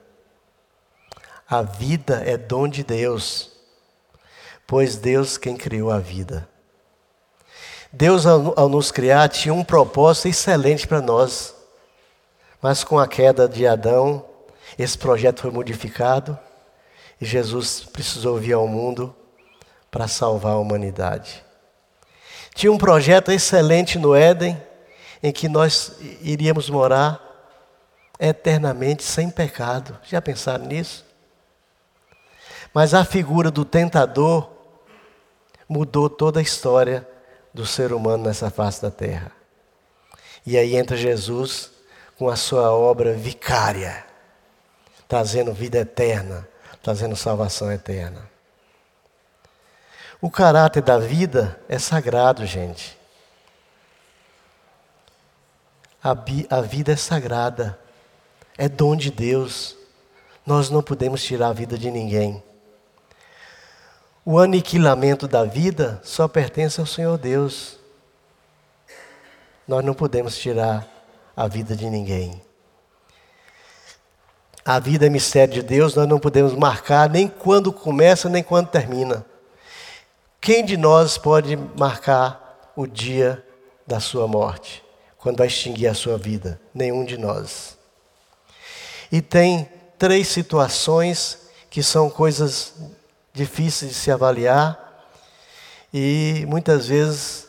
A 1.49 1.63
vida 1.63 2.23
é 2.25 2.37
dom 2.37 2.69
de 2.69 2.85
Deus, 2.85 3.51
pois 4.67 4.97
Deus 4.97 5.37
quem 5.37 5.57
criou 5.57 5.91
a 5.91 5.99
vida. 5.99 6.49
Deus, 7.93 8.25
ao, 8.25 8.69
nos 8.69 8.93
criar, 8.93 9.29
tinha 9.29 9.53
um 9.53 9.65
propósito 9.65 10.29
excelente 10.29 10.87
para 10.87 11.01
nós, 11.01 11.55
mas 12.63 12.85
com 12.85 12.99
a 12.99 13.09
queda 13.09 13.49
de 13.49 13.67
Adão, 13.67 14.25
esse 14.79 14.97
projeto 14.97 15.41
foi 15.41 15.51
modificado 15.51 16.39
e 17.21 17.25
Jesus 17.27 17.81
precisou 17.81 18.39
vir 18.39 18.53
ao 18.53 18.69
mundo 18.69 19.15
para 19.91 20.07
salvar 20.07 20.53
a 20.53 20.59
humanidade. 20.59 21.45
Tinha 22.55 22.71
um 22.71 22.79
projeto 22.79 23.33
excelente 23.33 23.99
no 23.99 24.15
Éden, 24.15 24.61
em 25.21 25.33
que 25.33 25.49
nós 25.49 25.97
iríamos 26.21 26.71
morar 26.71 27.21
eternamente 28.21 29.03
sem 29.03 29.29
pecado. 29.31 29.99
Já 30.05 30.23
pensaram 30.23 30.65
nisso? 30.65 31.05
Mas 32.73 32.95
a 32.95 33.05
figura 33.05 33.51
do 33.51 33.65
tentador 33.65 34.49
mudou 35.69 36.09
toda 36.09 36.39
a 36.39 36.43
história 36.43 37.07
do 37.53 37.67
ser 37.67 37.93
humano 37.93 38.25
nessa 38.25 38.51
face 38.51 38.81
da 38.81 38.91
terra. 38.91 39.33
E 40.47 40.57
aí 40.57 40.77
entra 40.77 40.97
Jesus 40.97 41.71
com 42.17 42.29
a 42.29 42.37
sua 42.37 42.73
obra 42.73 43.15
vicária, 43.15 44.05
trazendo 45.09 45.53
vida 45.53 45.79
eterna, 45.79 46.49
trazendo 46.83 47.17
salvação 47.17 47.71
eterna. 47.71 48.29
O 50.21 50.31
caráter 50.31 50.83
da 50.83 50.99
vida 50.99 51.59
é 51.69 51.79
sagrado, 51.79 52.45
gente. 52.45 52.99
A, 56.03 56.15
a 56.51 56.61
vida 56.61 56.93
é 56.93 56.97
sagrada, 56.97 57.79
é 58.57 58.69
dom 58.69 58.95
de 58.95 59.11
Deus. 59.11 59.77
Nós 60.45 60.69
não 60.69 60.83
podemos 60.83 61.23
tirar 61.23 61.49
a 61.49 61.53
vida 61.53 61.79
de 61.79 61.91
ninguém. 61.91 62.43
O 64.25 64.39
aniquilamento 64.39 65.27
da 65.27 65.45
vida 65.45 66.01
só 66.05 66.29
pertence 66.29 66.81
ao 66.81 66.87
Senhor 66.87 67.17
Deus. 67.17 67.79
Nós 69.67 69.85
não 69.85 69.95
podemos 69.95 70.37
tirar 70.37 70.87
a 71.37 71.49
vida 71.49 71.75
de 71.75 71.89
ninguém. 71.89 72.43
A 74.65 74.79
vida 74.79 75.07
é 75.07 75.09
mistério 75.09 75.55
de 75.55 75.63
Deus, 75.63 75.95
nós 75.95 76.07
não 76.07 76.19
podemos 76.19 76.55
marcar 76.55 77.09
nem 77.09 77.27
quando 77.27 77.73
começa, 77.73 78.29
nem 78.29 78.43
quando 78.43 78.69
termina. 78.69 79.25
Quem 80.41 80.65
de 80.65 80.77
nós 80.77 81.17
pode 81.17 81.57
marcar 81.57 82.73
o 82.77 82.87
dia 82.87 83.45
da 83.87 84.01
sua 84.01 84.29
morte? 84.29 84.85
quando 85.21 85.39
vai 85.39 85.47
extinguir 85.47 85.87
a 85.87 85.95
sua 85.95 86.17
vida? 86.17 86.61
Nenhum 86.75 87.05
de 87.05 87.17
nós. 87.17 87.77
E 89.13 89.21
tem 89.21 89.69
três 89.99 90.29
situações 90.29 91.39
que 91.69 91.83
são 91.83 92.09
coisas 92.09 92.75
difíceis 93.41 93.93
de 93.93 93.97
se 93.97 94.11
avaliar 94.11 95.09
e 95.93 96.45
muitas 96.47 96.87
vezes 96.87 97.49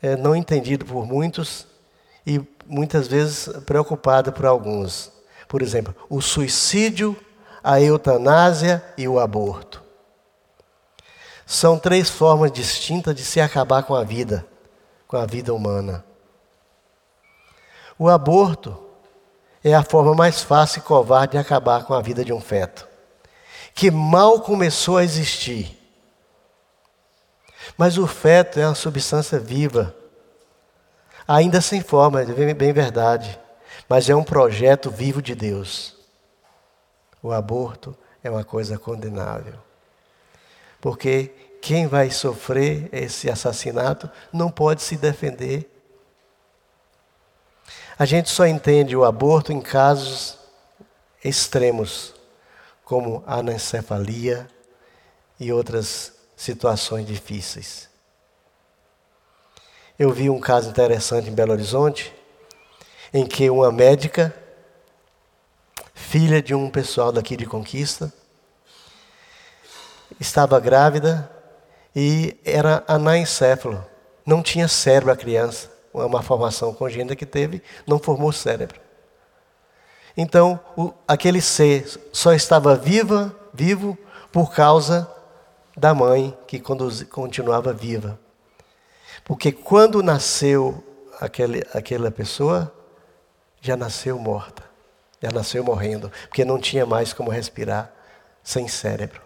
é, 0.00 0.16
não 0.16 0.34
entendido 0.34 0.86
por 0.86 1.06
muitos 1.06 1.66
e 2.26 2.40
muitas 2.66 3.06
vezes 3.06 3.48
preocupado 3.66 4.32
por 4.32 4.46
alguns. 4.46 5.12
Por 5.46 5.60
exemplo, 5.60 5.94
o 6.08 6.20
suicídio, 6.22 7.16
a 7.62 7.80
eutanásia 7.80 8.82
e 8.96 9.06
o 9.06 9.18
aborto. 9.18 9.82
São 11.46 11.78
três 11.78 12.08
formas 12.08 12.50
distintas 12.50 13.14
de 13.14 13.24
se 13.24 13.40
acabar 13.40 13.82
com 13.82 13.94
a 13.94 14.04
vida, 14.04 14.46
com 15.06 15.16
a 15.16 15.26
vida 15.26 15.52
humana. 15.52 16.04
O 17.98 18.08
aborto 18.08 18.82
é 19.62 19.74
a 19.74 19.82
forma 19.82 20.14
mais 20.14 20.42
fácil 20.42 20.78
e 20.78 20.82
covarde 20.82 21.32
de 21.32 21.38
acabar 21.38 21.84
com 21.84 21.92
a 21.92 22.00
vida 22.00 22.24
de 22.24 22.32
um 22.32 22.40
feto, 22.40 22.87
que 23.78 23.90
mal 23.90 24.40
começou 24.40 24.96
a 24.96 25.04
existir. 25.04 25.78
Mas 27.76 27.96
o 27.96 28.08
feto 28.08 28.58
é 28.58 28.66
uma 28.66 28.74
substância 28.74 29.38
viva, 29.38 29.94
ainda 31.26 31.60
sem 31.60 31.80
forma, 31.80 32.22
é 32.22 32.54
bem 32.54 32.72
verdade, 32.72 33.38
mas 33.88 34.10
é 34.10 34.16
um 34.16 34.24
projeto 34.24 34.90
vivo 34.90 35.22
de 35.22 35.34
Deus. 35.34 35.94
O 37.22 37.30
aborto 37.30 37.96
é 38.24 38.28
uma 38.28 38.42
coisa 38.42 38.76
condenável. 38.76 39.54
Porque 40.80 41.30
quem 41.62 41.86
vai 41.86 42.10
sofrer 42.10 42.88
esse 42.90 43.30
assassinato 43.30 44.10
não 44.32 44.50
pode 44.50 44.82
se 44.82 44.96
defender 44.96 45.70
a 47.98 48.04
gente 48.04 48.30
só 48.30 48.46
entende 48.46 48.96
o 48.96 49.04
aborto 49.04 49.52
em 49.52 49.60
casos 49.60 50.38
extremos, 51.24 52.14
como 52.88 53.22
anencefalia 53.26 54.48
e 55.38 55.52
outras 55.52 56.10
situações 56.34 57.06
difíceis. 57.06 57.86
Eu 59.98 60.10
vi 60.10 60.30
um 60.30 60.40
caso 60.40 60.70
interessante 60.70 61.28
em 61.28 61.34
Belo 61.34 61.52
Horizonte, 61.52 62.14
em 63.12 63.26
que 63.26 63.50
uma 63.50 63.70
médica, 63.70 64.34
filha 65.92 66.40
de 66.40 66.54
um 66.54 66.70
pessoal 66.70 67.12
daqui 67.12 67.36
de 67.36 67.44
Conquista, 67.44 68.10
estava 70.18 70.58
grávida 70.58 71.30
e 71.94 72.40
era 72.42 72.82
anencefalo, 72.88 73.84
não 74.24 74.42
tinha 74.42 74.66
cérebro 74.66 75.12
a 75.12 75.16
criança 75.16 75.70
uma 75.92 76.22
formação 76.22 76.72
congênita 76.72 77.14
que 77.14 77.26
teve, 77.26 77.62
não 77.86 77.98
formou 77.98 78.32
cérebro. 78.32 78.87
Então, 80.20 80.58
o, 80.76 80.92
aquele 81.06 81.40
ser 81.40 81.86
só 82.12 82.32
estava 82.32 82.74
viva, 82.74 83.32
vivo 83.54 83.96
por 84.32 84.52
causa 84.52 85.08
da 85.76 85.94
mãe 85.94 86.36
que 86.48 86.58
continuava 86.58 87.72
viva. 87.72 88.18
Porque 89.24 89.52
quando 89.52 90.02
nasceu 90.02 90.82
aquele, 91.20 91.64
aquela 91.72 92.10
pessoa, 92.10 92.74
já 93.60 93.76
nasceu 93.76 94.18
morta, 94.18 94.64
já 95.22 95.30
nasceu 95.30 95.62
morrendo, 95.62 96.10
porque 96.22 96.44
não 96.44 96.58
tinha 96.58 96.84
mais 96.84 97.12
como 97.12 97.30
respirar 97.30 97.88
sem 98.42 98.66
cérebro. 98.66 99.22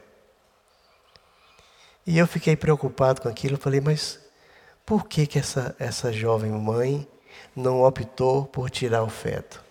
E 2.06 2.18
eu 2.18 2.26
fiquei 2.26 2.54
preocupado 2.54 3.22
com 3.22 3.30
aquilo, 3.30 3.56
falei, 3.56 3.80
mas 3.80 4.20
por 4.84 5.06
que, 5.06 5.26
que 5.26 5.38
essa, 5.38 5.74
essa 5.78 6.12
jovem 6.12 6.50
mãe 6.50 7.08
não 7.56 7.82
optou 7.82 8.44
por 8.44 8.68
tirar 8.68 9.02
o 9.02 9.08
feto? 9.08 9.61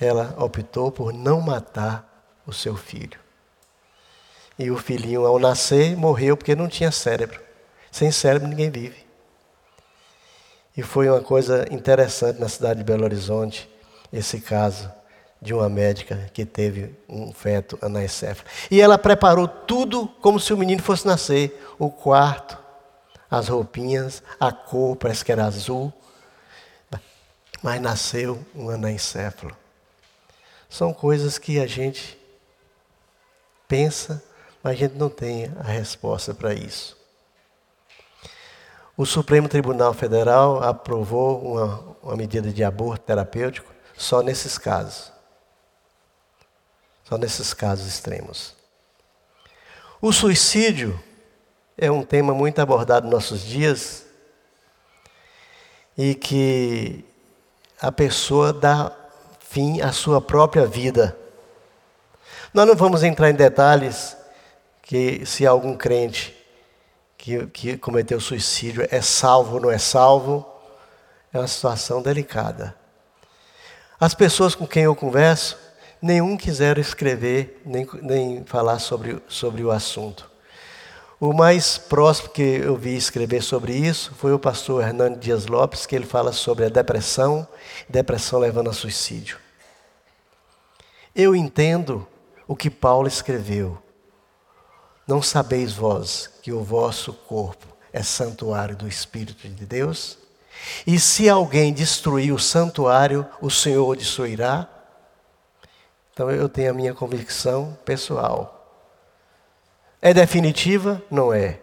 Ela 0.00 0.34
optou 0.38 0.90
por 0.90 1.12
não 1.12 1.40
matar 1.40 2.24
o 2.46 2.52
seu 2.52 2.76
filho. 2.76 3.18
E 4.58 4.70
o 4.70 4.76
filhinho, 4.76 5.26
ao 5.26 5.38
nascer, 5.38 5.96
morreu 5.96 6.36
porque 6.36 6.54
não 6.54 6.68
tinha 6.68 6.90
cérebro. 6.90 7.40
Sem 7.90 8.10
cérebro 8.10 8.48
ninguém 8.48 8.70
vive. 8.70 9.06
E 10.76 10.82
foi 10.82 11.08
uma 11.08 11.20
coisa 11.20 11.66
interessante 11.70 12.40
na 12.40 12.48
cidade 12.48 12.78
de 12.78 12.84
Belo 12.84 13.04
Horizonte, 13.04 13.68
esse 14.12 14.40
caso 14.40 14.90
de 15.40 15.54
uma 15.54 15.68
médica 15.68 16.30
que 16.32 16.44
teve 16.44 16.94
um 17.08 17.32
feto 17.32 17.78
anencefalo. 17.80 18.48
E 18.70 18.80
ela 18.80 18.98
preparou 18.98 19.48
tudo 19.48 20.06
como 20.20 20.38
se 20.38 20.52
o 20.52 20.56
menino 20.56 20.82
fosse 20.82 21.06
nascer: 21.06 21.58
o 21.78 21.90
quarto, 21.90 22.58
as 23.30 23.48
roupinhas, 23.48 24.22
a 24.38 24.52
cor, 24.52 24.96
parece 24.96 25.24
que 25.24 25.32
era 25.32 25.44
azul. 25.44 25.92
Mas 27.62 27.80
nasceu 27.80 28.44
um 28.54 28.70
anencefalo. 28.70 29.56
São 30.70 30.94
coisas 30.94 31.36
que 31.36 31.58
a 31.58 31.66
gente 31.66 32.16
pensa, 33.66 34.22
mas 34.62 34.74
a 34.74 34.76
gente 34.76 34.94
não 34.94 35.10
tem 35.10 35.52
a 35.58 35.64
resposta 35.64 36.32
para 36.32 36.54
isso. 36.54 36.96
O 38.96 39.04
Supremo 39.04 39.48
Tribunal 39.48 39.92
Federal 39.92 40.62
aprovou 40.62 41.42
uma, 41.42 41.96
uma 42.02 42.16
medida 42.16 42.52
de 42.52 42.62
aborto 42.62 43.04
terapêutico 43.04 43.72
só 43.96 44.22
nesses 44.22 44.56
casos. 44.56 45.12
Só 47.04 47.18
nesses 47.18 47.52
casos 47.52 47.86
extremos. 47.86 48.54
O 50.00 50.12
suicídio 50.12 51.02
é 51.76 51.90
um 51.90 52.04
tema 52.04 52.32
muito 52.32 52.60
abordado 52.60 53.06
nos 53.06 53.14
nossos 53.14 53.40
dias 53.40 54.06
e 55.98 56.14
que 56.14 57.04
a 57.80 57.90
pessoa 57.90 58.52
dá 58.52 58.99
fim 59.50 59.80
à 59.80 59.90
sua 59.90 60.20
própria 60.20 60.64
vida. 60.64 61.16
Nós 62.54 62.68
não 62.68 62.76
vamos 62.76 63.02
entrar 63.02 63.30
em 63.30 63.34
detalhes 63.34 64.16
que 64.80 65.26
se 65.26 65.44
algum 65.44 65.76
crente 65.76 66.36
que, 67.18 67.44
que 67.48 67.76
cometeu 67.76 68.20
suicídio 68.20 68.86
é 68.92 69.02
salvo 69.02 69.54
ou 69.54 69.60
não 69.60 69.70
é 69.70 69.76
salvo, 69.76 70.46
é 71.32 71.38
uma 71.38 71.48
situação 71.48 72.00
delicada. 72.00 72.76
As 73.98 74.14
pessoas 74.14 74.54
com 74.54 74.68
quem 74.68 74.84
eu 74.84 74.94
converso, 74.94 75.58
nenhum 76.00 76.36
quiseram 76.36 76.80
escrever 76.80 77.60
nem, 77.66 77.88
nem 78.02 78.44
falar 78.44 78.78
sobre, 78.78 79.20
sobre 79.26 79.64
o 79.64 79.72
assunto. 79.72 80.29
O 81.22 81.34
mais 81.34 81.76
próximo 81.76 82.30
que 82.30 82.40
eu 82.40 82.74
vi 82.78 82.96
escrever 82.96 83.42
sobre 83.42 83.74
isso 83.74 84.14
foi 84.14 84.32
o 84.32 84.38
pastor 84.38 84.82
Hernando 84.82 85.18
Dias 85.18 85.44
Lopes, 85.44 85.84
que 85.84 85.94
ele 85.94 86.06
fala 86.06 86.32
sobre 86.32 86.64
a 86.64 86.70
depressão, 86.70 87.46
depressão 87.86 88.38
levando 88.38 88.70
a 88.70 88.72
suicídio. 88.72 89.38
Eu 91.14 91.36
entendo 91.36 92.08
o 92.48 92.56
que 92.56 92.70
Paulo 92.70 93.06
escreveu. 93.06 93.76
Não 95.06 95.20
sabeis 95.20 95.74
vós 95.74 96.26
que 96.40 96.52
o 96.52 96.64
vosso 96.64 97.12
corpo 97.12 97.66
é 97.92 98.02
santuário 98.02 98.74
do 98.74 98.88
Espírito 98.88 99.46
de 99.46 99.66
Deus? 99.66 100.16
E 100.86 100.98
se 100.98 101.28
alguém 101.28 101.74
destruir 101.74 102.32
o 102.32 102.38
santuário, 102.38 103.26
o 103.42 103.50
Senhor 103.50 103.86
o 103.86 103.94
destruirá? 103.94 104.66
Então 106.14 106.30
eu 106.30 106.48
tenho 106.48 106.70
a 106.70 106.74
minha 106.74 106.94
convicção 106.94 107.76
pessoal. 107.84 108.59
É 110.02 110.14
definitiva? 110.14 111.02
Não 111.10 111.32
é. 111.32 111.60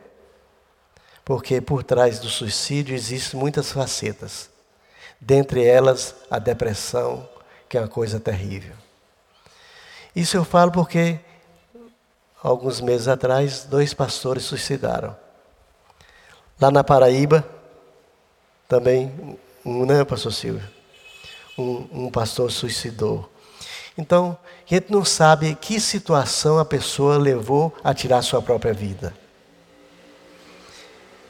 Porque 1.25 1.59
por 1.59 1.83
trás 1.83 2.19
do 2.19 2.29
suicídio 2.29 2.95
existem 2.95 3.39
muitas 3.39 3.71
facetas. 3.71 4.49
Dentre 5.19 5.65
elas, 5.65 6.15
a 6.29 6.37
depressão, 6.37 7.27
que 7.67 7.77
é 7.77 7.81
uma 7.81 7.87
coisa 7.87 8.19
terrível. 8.19 8.75
Isso 10.15 10.37
eu 10.37 10.45
falo 10.45 10.71
porque 10.71 11.19
alguns 12.41 12.79
meses 12.79 13.07
atrás, 13.07 13.63
dois 13.63 13.93
pastores 13.93 14.43
suicidaram. 14.43 15.15
Lá 16.59 16.71
na 16.71 16.83
Paraíba, 16.83 17.47
também, 18.67 19.37
um, 19.65 19.85
né, 19.85 20.03
pastor 20.03 20.33
Silvio? 20.33 20.67
Um, 21.57 22.05
um 22.05 22.11
pastor 22.11 22.51
suicidou. 22.51 23.29
Então, 23.97 24.37
a 24.69 24.73
gente 24.73 24.91
não 24.91 25.03
sabe 25.03 25.55
que 25.55 25.79
situação 25.79 26.59
a 26.59 26.65
pessoa 26.65 27.17
levou 27.17 27.75
a 27.83 27.93
tirar 27.93 28.21
sua 28.21 28.41
própria 28.41 28.73
vida. 28.73 29.13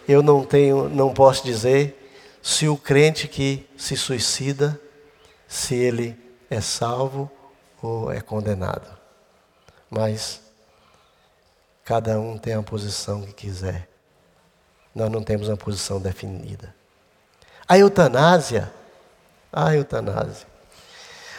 Eu 0.07 0.21
não 0.21 0.43
tenho, 0.43 0.89
não 0.89 1.13
posso 1.13 1.45
dizer 1.45 1.95
se 2.41 2.67
o 2.67 2.77
crente 2.77 3.27
que 3.27 3.65
se 3.77 3.95
suicida, 3.95 4.79
se 5.47 5.75
ele 5.75 6.17
é 6.49 6.59
salvo 6.61 7.31
ou 7.81 8.11
é 8.11 8.21
condenado. 8.21 8.87
Mas 9.89 10.41
Cada 11.87 12.19
um 12.19 12.37
tem 12.37 12.53
a 12.53 12.61
posição 12.61 13.21
que 13.21 13.31
quiser. 13.31 13.87
Nós 14.93 15.09
não 15.09 15.23
temos 15.23 15.47
uma 15.47 15.55
posição 15.55 16.01
definida. 16.01 16.75
A 17.65 17.77
eutanásia, 17.77 18.69
a 19.53 19.73
eutanásia. 19.73 20.45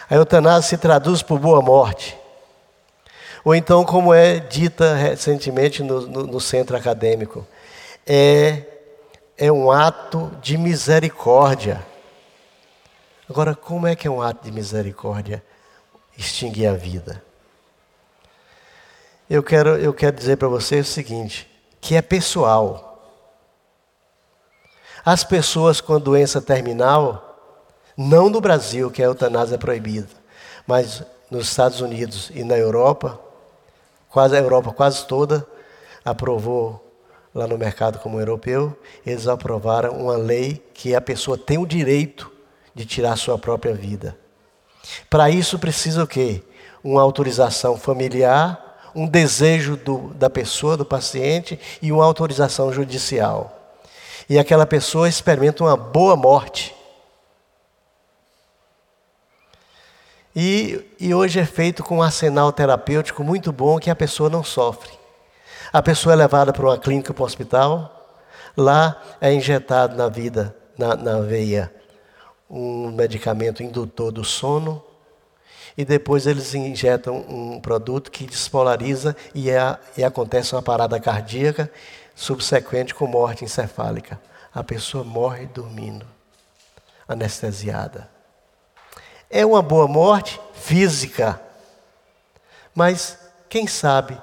A 0.09 0.15
eutanásia 0.15 0.69
se 0.69 0.77
traduz 0.77 1.21
por 1.21 1.39
boa 1.39 1.61
morte. 1.61 2.17
Ou 3.43 3.53
então, 3.53 3.85
como 3.85 4.13
é 4.13 4.39
dita 4.39 4.95
recentemente 4.95 5.83
no, 5.83 6.01
no, 6.01 6.27
no 6.27 6.39
centro 6.41 6.75
acadêmico, 6.75 7.47
é, 8.05 8.63
é 9.37 9.51
um 9.51 9.71
ato 9.71 10.31
de 10.41 10.57
misericórdia. 10.57 11.85
Agora, 13.29 13.55
como 13.55 13.85
é 13.85 13.95
que 13.95 14.07
é 14.07 14.11
um 14.11 14.21
ato 14.21 14.43
de 14.43 14.51
misericórdia 14.51 15.43
extinguir 16.17 16.67
a 16.67 16.73
vida? 16.73 17.23
eu 19.29 19.43
quero, 19.43 19.77
eu 19.77 19.93
quero 19.93 20.15
dizer 20.15 20.37
para 20.37 20.47
você 20.47 20.79
o 20.79 20.85
seguinte: 20.85 21.49
que 21.79 21.95
é 21.95 22.01
pessoal. 22.01 22.87
As 25.05 25.23
pessoas 25.23 25.79
com 25.79 25.99
doença 25.99 26.41
terminal, 26.41 27.28
não 27.99 28.29
no 28.29 28.39
Brasil, 28.39 28.89
que 28.89 29.01
a 29.01 29.05
eutanásia 29.05 29.55
é 29.55 29.57
proibida, 29.57 30.07
mas 30.65 31.03
nos 31.29 31.49
Estados 31.49 31.81
Unidos 31.81 32.31
e 32.33 32.43
na 32.43 32.57
Europa, 32.57 33.19
quase 34.09 34.35
a 34.35 34.39
Europa 34.39 34.71
quase 34.71 35.05
toda 35.05 35.45
aprovou 36.03 36.85
lá 37.35 37.45
no 37.45 37.57
mercado 37.57 37.99
comum 37.99 38.19
europeu, 38.19 38.75
eles 39.05 39.27
aprovaram 39.27 39.91
uma 39.91 40.15
lei 40.15 40.63
que 40.73 40.95
a 40.95 41.01
pessoa 41.01 41.37
tem 41.37 41.57
o 41.57 41.65
direito 41.65 42.31
de 42.73 42.85
tirar 42.85 43.13
a 43.13 43.17
sua 43.17 43.37
própria 43.37 43.73
vida. 43.73 44.17
Para 45.09 45.29
isso 45.29 45.59
precisa 45.59 46.03
o 46.03 46.07
quê? 46.07 46.41
Uma 46.83 47.01
autorização 47.01 47.77
familiar 47.77 48.69
um 48.95 49.07
desejo 49.07 49.75
do, 49.77 50.13
da 50.15 50.29
pessoa, 50.29 50.77
do 50.77 50.85
paciente, 50.85 51.59
e 51.81 51.91
uma 51.91 52.03
autorização 52.03 52.71
judicial. 52.71 53.55
E 54.29 54.37
aquela 54.37 54.65
pessoa 54.65 55.09
experimenta 55.09 55.63
uma 55.63 55.75
boa 55.75 56.15
morte. 56.15 56.75
E, 60.35 60.85
e 60.99 61.13
hoje 61.13 61.39
é 61.39 61.45
feito 61.45 61.83
com 61.83 61.97
um 61.97 62.03
arsenal 62.03 62.51
terapêutico 62.51 63.23
muito 63.23 63.51
bom 63.51 63.79
que 63.79 63.89
a 63.89 63.95
pessoa 63.95 64.29
não 64.29 64.43
sofre. 64.43 64.91
A 65.73 65.81
pessoa 65.81 66.13
é 66.13 66.15
levada 66.15 66.53
para 66.53 66.65
uma 66.65 66.77
clínica, 66.77 67.13
para 67.13 67.23
um 67.23 67.25
hospital, 67.25 68.17
lá 68.55 69.01
é 69.19 69.33
injetado 69.33 69.95
na 69.95 70.07
vida, 70.07 70.55
na, 70.77 70.95
na 70.95 71.19
veia, 71.19 71.71
um 72.49 72.91
medicamento 72.91 73.61
indutor 73.61 74.11
do 74.11 74.23
sono, 74.23 74.83
e 75.77 75.85
depois 75.85 76.25
eles 76.25 76.53
injetam 76.53 77.17
um 77.29 77.59
produto 77.59 78.11
que 78.11 78.25
despolariza 78.25 79.15
e, 79.33 79.49
é, 79.49 79.77
e 79.97 80.03
acontece 80.03 80.53
uma 80.53 80.61
parada 80.61 80.99
cardíaca 80.99 81.71
subsequente 82.15 82.93
com 82.93 83.07
morte 83.07 83.45
encefálica. 83.45 84.19
A 84.53 84.63
pessoa 84.63 85.03
morre 85.03 85.45
dormindo, 85.45 86.05
anestesiada. 87.07 88.18
É 89.29 89.45
uma 89.45 89.61
boa 89.61 89.87
morte 89.87 90.39
física, 90.53 91.39
mas 92.73 93.17
quem 93.47 93.67
sabe 93.67 94.19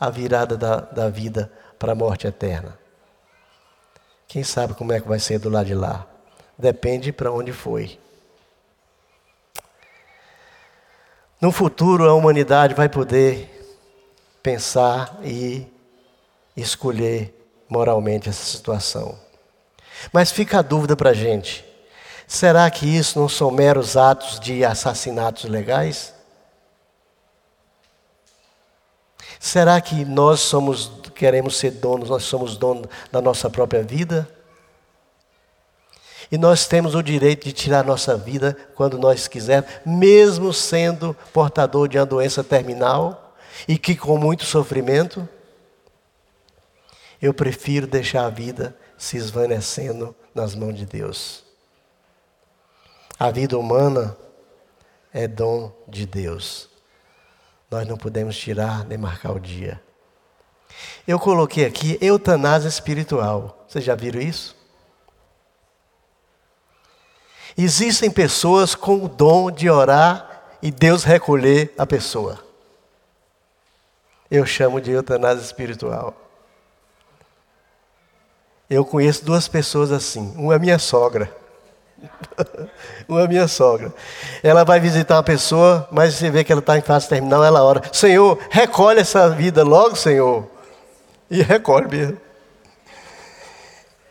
a 0.00 0.08
virada 0.08 0.56
da, 0.56 0.80
da 0.80 1.08
vida 1.10 1.52
para 1.78 1.92
a 1.92 1.94
morte 1.94 2.26
eterna? 2.26 2.78
Quem 4.26 4.42
sabe 4.42 4.74
como 4.74 4.92
é 4.92 5.00
que 5.00 5.08
vai 5.08 5.18
ser 5.18 5.38
do 5.38 5.50
lado 5.50 5.66
de 5.66 5.74
lá? 5.74 6.06
Depende 6.56 7.12
para 7.12 7.30
onde 7.30 7.52
foi. 7.52 7.98
No 11.38 11.52
futuro, 11.52 12.08
a 12.08 12.14
humanidade 12.14 12.72
vai 12.72 12.88
poder 12.88 13.76
pensar 14.42 15.18
e 15.22 15.66
escolher 16.56 17.34
moralmente 17.68 18.30
essa 18.30 18.42
situação. 18.42 19.18
Mas 20.12 20.30
fica 20.30 20.60
a 20.60 20.62
dúvida 20.62 20.96
para 20.96 21.10
a 21.10 21.14
gente: 21.14 21.62
será 22.26 22.70
que 22.70 22.86
isso 22.86 23.18
não 23.18 23.28
são 23.28 23.50
meros 23.50 23.96
atos 23.96 24.40
de 24.40 24.64
assassinatos 24.64 25.44
legais? 25.44 26.14
Será 29.38 29.80
que 29.80 30.04
nós 30.04 30.40
somos, 30.40 30.90
queremos 31.14 31.56
ser 31.56 31.72
donos, 31.72 32.10
nós 32.10 32.24
somos 32.24 32.56
donos 32.56 32.88
da 33.12 33.20
nossa 33.20 33.48
própria 33.48 33.82
vida? 33.82 34.28
E 36.30 36.36
nós 36.36 36.66
temos 36.66 36.94
o 36.94 37.02
direito 37.02 37.44
de 37.44 37.52
tirar 37.52 37.84
nossa 37.84 38.16
vida 38.16 38.56
quando 38.74 38.98
nós 38.98 39.28
quisermos, 39.28 39.70
mesmo 39.84 40.52
sendo 40.52 41.14
portador 41.32 41.88
de 41.88 41.98
uma 41.98 42.06
doença 42.06 42.42
terminal 42.42 43.36
e 43.68 43.78
que 43.78 43.94
com 43.94 44.18
muito 44.18 44.44
sofrimento. 44.44 45.28
Eu 47.22 47.32
prefiro 47.32 47.86
deixar 47.86 48.26
a 48.26 48.30
vida 48.30 48.76
se 48.98 49.16
esvanecendo 49.16 50.14
nas 50.34 50.54
mãos 50.54 50.74
de 50.74 50.84
Deus. 50.84 51.45
A 53.18 53.30
vida 53.30 53.58
humana 53.58 54.16
é 55.12 55.26
dom 55.26 55.72
de 55.88 56.04
Deus. 56.04 56.68
Nós 57.70 57.86
não 57.86 57.96
podemos 57.96 58.36
tirar 58.36 58.84
nem 58.84 58.98
marcar 58.98 59.32
o 59.32 59.40
dia. 59.40 59.82
Eu 61.06 61.18
coloquei 61.18 61.64
aqui 61.64 61.98
eutanásia 62.00 62.68
espiritual. 62.68 63.64
Vocês 63.66 63.84
já 63.84 63.94
viram 63.94 64.20
isso? 64.20 64.54
Existem 67.56 68.10
pessoas 68.10 68.74
com 68.74 69.04
o 69.04 69.08
dom 69.08 69.50
de 69.50 69.70
orar 69.70 70.58
e 70.60 70.70
Deus 70.70 71.02
recolher 71.02 71.72
a 71.78 71.86
pessoa. 71.86 72.44
Eu 74.30 74.44
chamo 74.44 74.80
de 74.80 74.90
eutanásia 74.90 75.42
espiritual. 75.42 76.14
Eu 78.68 78.84
conheço 78.84 79.24
duas 79.24 79.48
pessoas 79.48 79.90
assim. 79.90 80.34
Uma 80.36 80.56
é 80.56 80.58
minha 80.58 80.78
sogra. 80.78 81.45
uma 83.08 83.22
é 83.22 83.28
minha 83.28 83.48
sogra. 83.48 83.92
Ela 84.42 84.64
vai 84.64 84.80
visitar 84.80 85.16
uma 85.16 85.22
pessoa, 85.22 85.88
mas 85.90 86.14
você 86.14 86.30
vê 86.30 86.44
que 86.44 86.52
ela 86.52 86.60
está 86.60 86.76
em 86.76 86.82
fase 86.82 87.08
terminal, 87.08 87.44
ela 87.44 87.62
ora: 87.62 87.82
Senhor, 87.92 88.38
recolhe 88.50 89.00
essa 89.00 89.28
vida 89.30 89.62
logo, 89.64 89.96
Senhor. 89.96 90.46
E 91.30 91.42
recolhe 91.42 91.88
mesmo. 91.88 92.18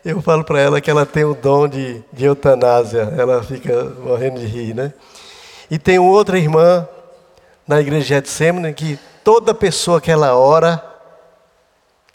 Eu 0.04 0.22
falo 0.22 0.44
para 0.44 0.60
ela 0.60 0.80
que 0.80 0.90
ela 0.90 1.04
tem 1.04 1.24
o 1.24 1.34
dom 1.34 1.66
de, 1.66 2.02
de 2.12 2.26
eutanásia. 2.26 3.12
Ela 3.16 3.42
fica 3.42 3.84
morrendo 4.00 4.38
de 4.38 4.46
rir, 4.46 4.74
né? 4.74 4.92
E 5.70 5.78
tem 5.78 5.98
outra 5.98 6.38
irmã 6.38 6.86
na 7.66 7.80
igreja 7.80 8.02
de 8.02 8.08
Getsemane 8.10 8.72
que 8.72 8.98
toda 9.24 9.52
pessoa 9.52 10.00
que 10.00 10.10
ela 10.10 10.36
ora 10.36 10.80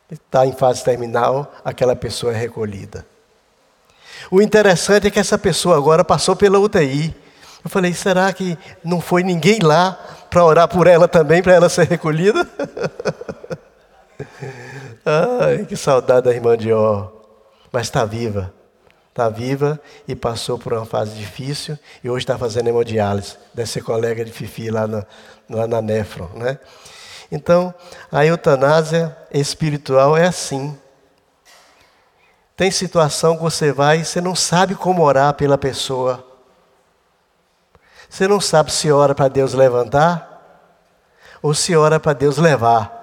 está 0.09 0.45
em 0.45 0.53
fase 0.53 0.83
terminal, 0.83 1.51
aquela 1.65 1.95
pessoa 1.95 2.31
é 2.31 2.37
recolhida. 2.37 3.05
O 4.29 4.41
interessante 4.41 5.07
é 5.07 5.11
que 5.11 5.19
essa 5.19 5.37
pessoa 5.37 5.77
agora 5.77 6.03
passou 6.03 6.35
pela 6.35 6.59
UTI. 6.59 7.15
Eu 7.63 7.69
falei, 7.69 7.93
será 7.93 8.31
que 8.33 8.57
não 8.83 8.99
foi 8.99 9.23
ninguém 9.23 9.59
lá 9.59 9.97
para 10.29 10.43
orar 10.43 10.67
por 10.67 10.87
ela 10.87 11.07
também, 11.07 11.41
para 11.41 11.53
ela 11.53 11.69
ser 11.69 11.87
recolhida? 11.87 12.47
Ai, 15.05 15.65
que 15.65 15.75
saudade 15.75 16.25
da 16.25 16.33
irmã 16.33 16.57
de 16.57 16.71
Ó 16.71 17.21
mas 17.71 17.87
está 17.87 18.05
viva. 18.05 18.53
Está 19.09 19.29
viva 19.29 19.79
e 20.07 20.15
passou 20.15 20.57
por 20.57 20.73
uma 20.73 20.85
fase 20.85 21.17
difícil 21.17 21.77
e 22.03 22.09
hoje 22.09 22.23
está 22.23 22.37
fazendo 22.37 22.69
hemodiálise. 22.69 23.37
Deve 23.53 23.69
ser 23.69 23.81
colega 23.81 24.23
de 24.23 24.31
Fifi 24.31 24.69
lá 24.69 24.87
na, 24.87 25.05
lá 25.49 25.67
na 25.67 25.81
Nefron. 25.81 26.29
Né? 26.35 26.57
Então, 27.31 27.73
a 28.11 28.25
eutanásia 28.25 29.15
espiritual 29.33 30.15
é 30.15 30.27
assim. 30.27 30.77
Tem 32.61 32.69
situação 32.69 33.37
que 33.37 33.41
você 33.41 33.71
vai 33.71 34.01
e 34.01 34.05
você 34.05 34.21
não 34.21 34.35
sabe 34.35 34.75
como 34.75 35.01
orar 35.01 35.33
pela 35.33 35.57
pessoa. 35.57 36.23
Você 38.07 38.27
não 38.27 38.39
sabe 38.39 38.71
se 38.71 38.91
ora 38.91 39.15
para 39.15 39.29
Deus 39.29 39.55
levantar 39.55 40.69
ou 41.41 41.55
se 41.55 41.75
ora 41.75 41.99
para 41.99 42.13
Deus 42.13 42.37
levar 42.37 43.01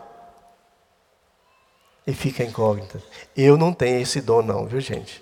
e 2.07 2.15
fica 2.15 2.45
incógnita. 2.45 3.03
Eu 3.37 3.57
não 3.57 3.73
tenho 3.73 4.01
esse 4.01 4.21
dom, 4.21 4.43
não, 4.43 4.65
viu, 4.65 4.81
gente? 4.81 5.21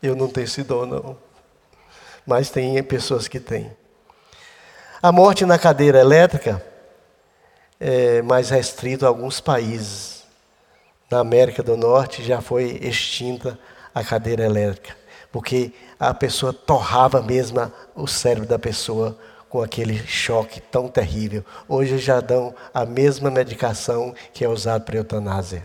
Eu 0.00 0.14
não 0.14 0.28
tenho 0.28 0.44
esse 0.44 0.62
dom, 0.62 0.86
não. 0.86 1.18
Mas 2.24 2.50
tem 2.50 2.80
pessoas 2.84 3.26
que 3.26 3.40
têm. 3.40 3.76
A 5.02 5.10
morte 5.10 5.44
na 5.44 5.58
cadeira 5.58 5.98
elétrica 5.98 6.64
é 7.80 8.22
mais 8.22 8.48
restrito 8.50 9.04
a 9.04 9.08
alguns 9.08 9.40
países. 9.40 10.11
Na 11.12 11.20
América 11.20 11.62
do 11.62 11.76
Norte 11.76 12.24
já 12.24 12.40
foi 12.40 12.78
extinta 12.80 13.58
a 13.94 14.02
cadeira 14.02 14.46
elétrica, 14.46 14.96
porque 15.30 15.70
a 16.00 16.14
pessoa 16.14 16.54
torrava 16.54 17.20
mesmo 17.20 17.70
o 17.94 18.06
cérebro 18.06 18.48
da 18.48 18.58
pessoa 18.58 19.14
com 19.46 19.60
aquele 19.60 19.98
choque 20.06 20.58
tão 20.58 20.88
terrível. 20.88 21.44
Hoje 21.68 21.98
já 21.98 22.18
dão 22.18 22.54
a 22.72 22.86
mesma 22.86 23.30
medicação 23.30 24.14
que 24.32 24.42
é 24.42 24.48
usada 24.48 24.82
para 24.82 24.96
eutanásia. 24.96 25.62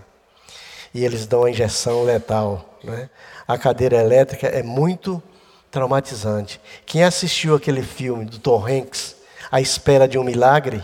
E 0.94 1.06
eles 1.06 1.26
dão 1.26 1.46
a 1.46 1.50
injeção 1.50 2.04
letal. 2.04 2.78
Né? 2.84 3.10
A 3.48 3.58
cadeira 3.58 3.96
elétrica 3.96 4.48
é 4.48 4.62
muito 4.62 5.24
traumatizante. 5.72 6.60
Quem 6.86 7.06
assistiu 7.06 7.56
aquele 7.56 7.84
filme 7.84 8.26
do 8.26 8.38
Tom 8.38 8.68
Hanks, 8.68 9.16
A 9.50 9.62
Espera 9.62 10.10
de 10.10 10.20
um 10.20 10.26
Milagre, 10.26 10.84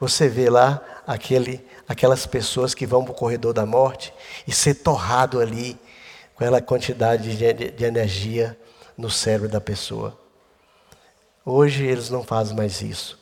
você 0.00 0.30
vê 0.30 0.48
lá 0.48 0.80
aquele, 1.06 1.65
aquelas 1.88 2.26
pessoas 2.26 2.74
que 2.74 2.86
vão 2.86 3.04
para 3.04 3.12
o 3.12 3.16
corredor 3.16 3.52
da 3.52 3.64
morte 3.64 4.12
e 4.46 4.52
ser 4.52 4.74
torrado 4.74 5.40
ali 5.40 5.78
com 6.34 6.44
aquela 6.44 6.60
quantidade 6.60 7.36
de, 7.36 7.70
de, 7.70 7.84
energia 7.84 8.58
no 8.96 9.10
cérebro 9.10 9.48
da 9.48 9.60
pessoa. 9.60 10.18
Hoje 11.44 11.84
eles 11.84 12.10
não 12.10 12.22
fazem 12.22 12.56
mais 12.56 12.82
isso. 12.82 13.18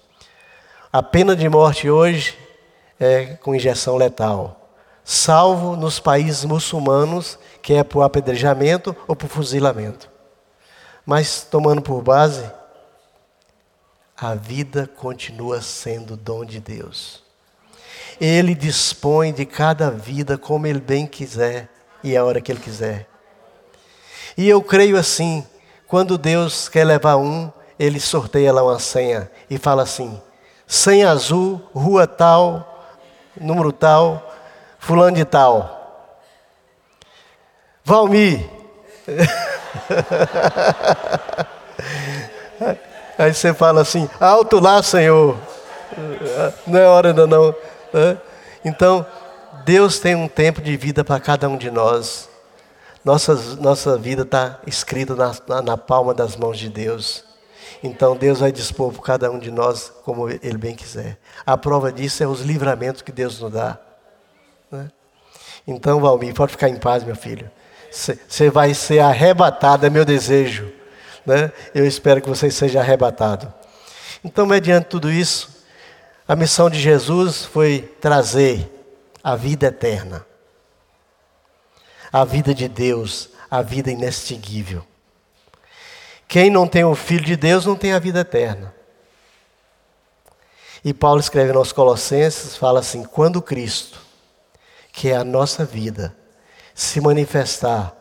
A 0.92 1.02
pena 1.02 1.36
de 1.36 1.48
morte 1.48 1.90
hoje 1.90 2.38
é 2.98 3.34
com 3.36 3.54
injeção 3.54 3.96
letal, 3.96 4.70
salvo 5.04 5.76
nos 5.76 6.00
países 6.00 6.44
muçulmanos, 6.44 7.38
que 7.60 7.74
é 7.74 7.84
por 7.84 8.02
apedrejamento 8.02 8.96
ou 9.06 9.14
por 9.14 9.28
fuzilamento. 9.28 10.10
Mas 11.04 11.42
tomando 11.42 11.82
por 11.82 12.00
base, 12.00 12.50
a 14.16 14.34
vida 14.34 14.86
continua 14.86 15.60
sendo 15.60 16.16
dom 16.16 16.44
de 16.44 16.60
Deus. 16.60 17.23
Ele 18.20 18.54
dispõe 18.54 19.32
de 19.32 19.44
cada 19.44 19.90
vida 19.90 20.38
como 20.38 20.66
ele 20.66 20.80
bem 20.80 21.06
quiser 21.06 21.68
e 22.02 22.16
a 22.16 22.24
hora 22.24 22.40
que 22.40 22.52
ele 22.52 22.60
quiser. 22.60 23.08
E 24.36 24.48
eu 24.48 24.62
creio 24.62 24.96
assim, 24.96 25.44
quando 25.86 26.18
Deus 26.18 26.68
quer 26.68 26.84
levar 26.84 27.16
um, 27.16 27.50
ele 27.78 28.00
sorteia 28.00 28.52
lá 28.52 28.62
uma 28.62 28.78
senha 28.78 29.30
e 29.48 29.58
fala 29.58 29.82
assim: 29.82 30.20
senha 30.66 31.10
azul, 31.10 31.62
rua 31.74 32.06
tal, 32.06 32.86
número 33.40 33.72
tal, 33.72 34.34
fulano 34.78 35.16
de 35.16 35.24
tal. 35.24 35.80
Valmir. 37.84 38.48
Aí 43.18 43.32
você 43.32 43.54
fala 43.54 43.82
assim, 43.82 44.10
alto 44.18 44.58
lá, 44.58 44.82
Senhor. 44.82 45.36
Não 46.66 46.80
é 46.80 46.86
hora 46.86 47.10
ainda 47.10 47.26
não. 47.26 47.54
Então, 48.64 49.06
Deus 49.64 49.98
tem 49.98 50.14
um 50.14 50.28
tempo 50.28 50.60
de 50.60 50.76
vida 50.76 51.04
para 51.04 51.20
cada 51.20 51.48
um 51.48 51.56
de 51.56 51.70
nós. 51.70 52.28
Nossa, 53.04 53.34
nossa 53.56 53.98
vida 53.98 54.22
está 54.22 54.58
escrita 54.66 55.14
na, 55.14 55.34
na, 55.46 55.62
na 55.62 55.76
palma 55.76 56.14
das 56.14 56.36
mãos 56.36 56.58
de 56.58 56.68
Deus. 56.68 57.24
Então 57.82 58.16
Deus 58.16 58.40
vai 58.40 58.50
dispor 58.50 58.92
por 58.92 59.02
cada 59.02 59.30
um 59.30 59.38
de 59.38 59.50
nós 59.50 59.92
como 60.04 60.28
Ele 60.28 60.56
bem 60.56 60.74
quiser. 60.74 61.18
A 61.44 61.56
prova 61.56 61.92
disso 61.92 62.22
é 62.22 62.26
os 62.26 62.40
livramentos 62.40 63.02
que 63.02 63.12
Deus 63.12 63.38
nos 63.38 63.52
dá. 63.52 63.78
Né? 64.70 64.90
Então, 65.66 66.00
Valmir, 66.00 66.34
pode 66.34 66.52
ficar 66.52 66.70
em 66.70 66.76
paz, 66.76 67.04
meu 67.04 67.14
filho. 67.14 67.50
Você 67.90 68.50
vai 68.50 68.72
ser 68.74 69.00
arrebatado, 69.00 69.84
é 69.84 69.90
meu 69.90 70.04
desejo. 70.04 70.72
Né? 71.26 71.52
Eu 71.74 71.86
espero 71.86 72.22
que 72.22 72.28
você 72.28 72.50
seja 72.50 72.80
arrebatado. 72.80 73.52
Então, 74.24 74.46
mediante 74.46 74.86
tudo 74.86 75.10
isso, 75.10 75.53
a 76.26 76.34
missão 76.34 76.70
de 76.70 76.80
Jesus 76.80 77.44
foi 77.44 77.82
trazer 78.00 78.70
a 79.22 79.36
vida 79.36 79.66
eterna, 79.66 80.26
a 82.10 82.24
vida 82.24 82.54
de 82.54 82.66
Deus, 82.66 83.28
a 83.50 83.60
vida 83.60 83.90
inextinguível. 83.90 84.84
Quem 86.26 86.50
não 86.50 86.66
tem 86.66 86.82
o 86.82 86.94
Filho 86.94 87.24
de 87.24 87.36
Deus 87.36 87.66
não 87.66 87.76
tem 87.76 87.92
a 87.92 87.98
vida 87.98 88.20
eterna. 88.20 88.74
E 90.82 90.92
Paulo 90.92 91.20
escreve 91.20 91.52
nos 91.52 91.72
Colossenses, 91.72 92.56
fala 92.56 92.80
assim: 92.80 93.04
quando 93.04 93.42
Cristo, 93.42 94.00
que 94.92 95.10
é 95.10 95.16
a 95.16 95.24
nossa 95.24 95.64
vida, 95.64 96.16
se 96.74 97.00
manifestar, 97.00 97.94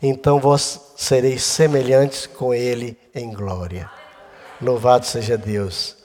então 0.00 0.38
vós 0.38 0.92
sereis 0.96 1.42
semelhantes 1.42 2.26
com 2.26 2.54
Ele 2.54 2.98
em 3.14 3.32
glória. 3.32 3.90
Louvado 4.60 5.06
seja 5.06 5.36
Deus. 5.36 5.97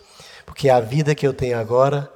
Porque 0.45 0.69
a 0.69 0.79
vida 0.79 1.15
que 1.15 1.25
eu 1.25 1.34
tenho 1.34 1.58
agora, 1.58 2.12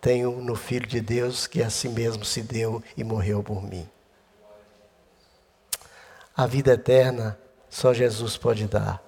tenho 0.00 0.32
no 0.40 0.54
Filho 0.54 0.86
de 0.86 1.00
Deus, 1.00 1.46
que 1.46 1.62
a 1.62 1.70
si 1.70 1.88
mesmo 1.88 2.24
se 2.24 2.42
deu 2.42 2.82
e 2.96 3.04
morreu 3.04 3.42
por 3.42 3.62
mim. 3.62 3.88
A 6.36 6.46
vida 6.46 6.72
eterna 6.72 7.38
só 7.68 7.92
Jesus 7.92 8.36
pode 8.36 8.66
dar. 8.66 9.02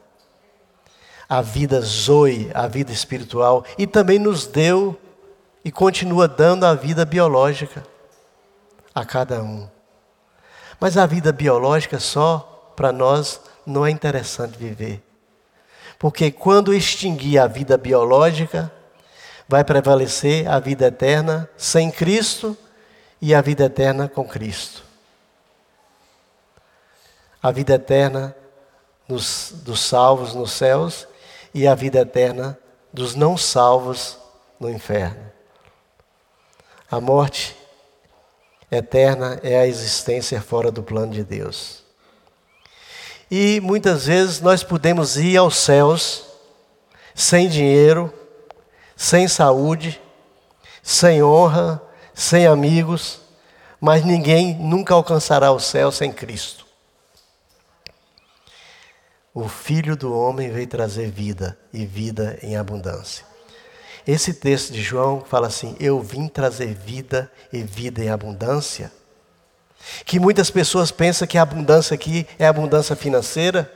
A 1.29 1.41
vida 1.41 1.81
zoe, 1.81 2.51
a 2.53 2.67
vida 2.67 2.91
espiritual, 2.93 3.65
e 3.79 3.87
também 3.87 4.19
nos 4.19 4.47
deu 4.47 4.99
e 5.65 5.71
continua 5.71 6.27
dando 6.27 6.65
a 6.65 6.75
vida 6.75 7.05
biológica 7.05 7.85
a 8.95 9.05
cada 9.05 9.43
um. 9.43 9.69
Mas 10.81 10.97
a 10.97 11.07
vida 11.07 11.33
biológica 11.33 12.01
só 12.01 12.73
para 12.75 12.91
nós 12.91 13.41
não 13.67 13.87
é 13.87 13.91
interessante 13.91 14.59
viver. 14.59 15.03
Porque 16.01 16.33
quando 16.33 16.73
extinguir 16.73 17.39
a 17.39 17.47
vida 17.47 17.77
biológica, 17.77 18.73
vai 19.47 19.63
prevalecer 19.63 20.49
a 20.49 20.59
vida 20.59 20.87
eterna 20.87 21.47
sem 21.59 21.91
Cristo 21.91 22.57
e 23.21 23.35
a 23.35 23.43
vida 23.43 23.65
eterna 23.67 24.09
com 24.09 24.27
Cristo. 24.27 24.83
A 27.43 27.51
vida 27.51 27.75
eterna 27.75 28.35
dos, 29.07 29.53
dos 29.57 29.81
salvos 29.81 30.35
nos 30.35 30.53
céus 30.53 31.07
e 31.53 31.69
a 31.69 31.75
vida 31.75 31.99
eterna 31.99 32.59
dos 32.91 33.15
não 33.15 33.37
salvos 33.37 34.17
no 34.59 34.71
inferno. 34.71 35.31
A 36.91 36.99
morte 36.99 37.55
eterna 38.71 39.39
é 39.43 39.59
a 39.59 39.67
existência 39.67 40.41
fora 40.41 40.73
do 40.73 40.83
plano 40.83 41.13
de 41.13 41.23
Deus. 41.23 41.80
E 43.31 43.61
muitas 43.61 44.07
vezes 44.07 44.41
nós 44.41 44.65
podemos 44.65 45.17
ir 45.17 45.37
aos 45.37 45.57
céus 45.57 46.25
sem 47.15 47.49
dinheiro, 47.49 48.13
sem 48.97 49.29
saúde, 49.29 50.01
sem 50.83 51.23
honra, 51.23 51.81
sem 52.13 52.47
amigos, 52.47 53.21
mas 53.81 54.05
ninguém 54.05 54.55
nunca 54.57 54.95
alcançará 54.95 55.53
o 55.53 55.61
céu 55.61 55.93
sem 55.93 56.13
Cristo. 56.13 56.67
O 59.33 59.49
Filho 59.49 59.97
do 59.97 60.13
Homem 60.13 60.51
veio 60.51 60.67
trazer 60.67 61.09
vida 61.09 61.57
e 61.73 61.87
vida 61.87 62.37
em 62.43 62.57
abundância. 62.57 63.25
Esse 64.07 64.35
texto 64.35 64.73
de 64.73 64.83
João 64.83 65.21
fala 65.21 65.47
assim: 65.47 65.77
Eu 65.79 66.01
vim 66.01 66.27
trazer 66.27 66.75
vida 66.75 67.31
e 67.53 67.63
vida 67.63 68.03
em 68.03 68.09
abundância. 68.09 68.91
Que 70.05 70.21
muitas 70.21 70.51
pessoas 70.51 70.91
pensam 70.91 71.27
que 71.27 71.39
a 71.39 71.43
abundância 71.43 71.95
aqui 71.95 72.27
é 72.39 72.47
abundância 72.47 72.95
financeira. 72.95 73.71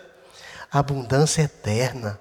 A 0.71 0.79
abundância 0.81 1.43
é 1.43 1.45
eterna. 1.45 2.19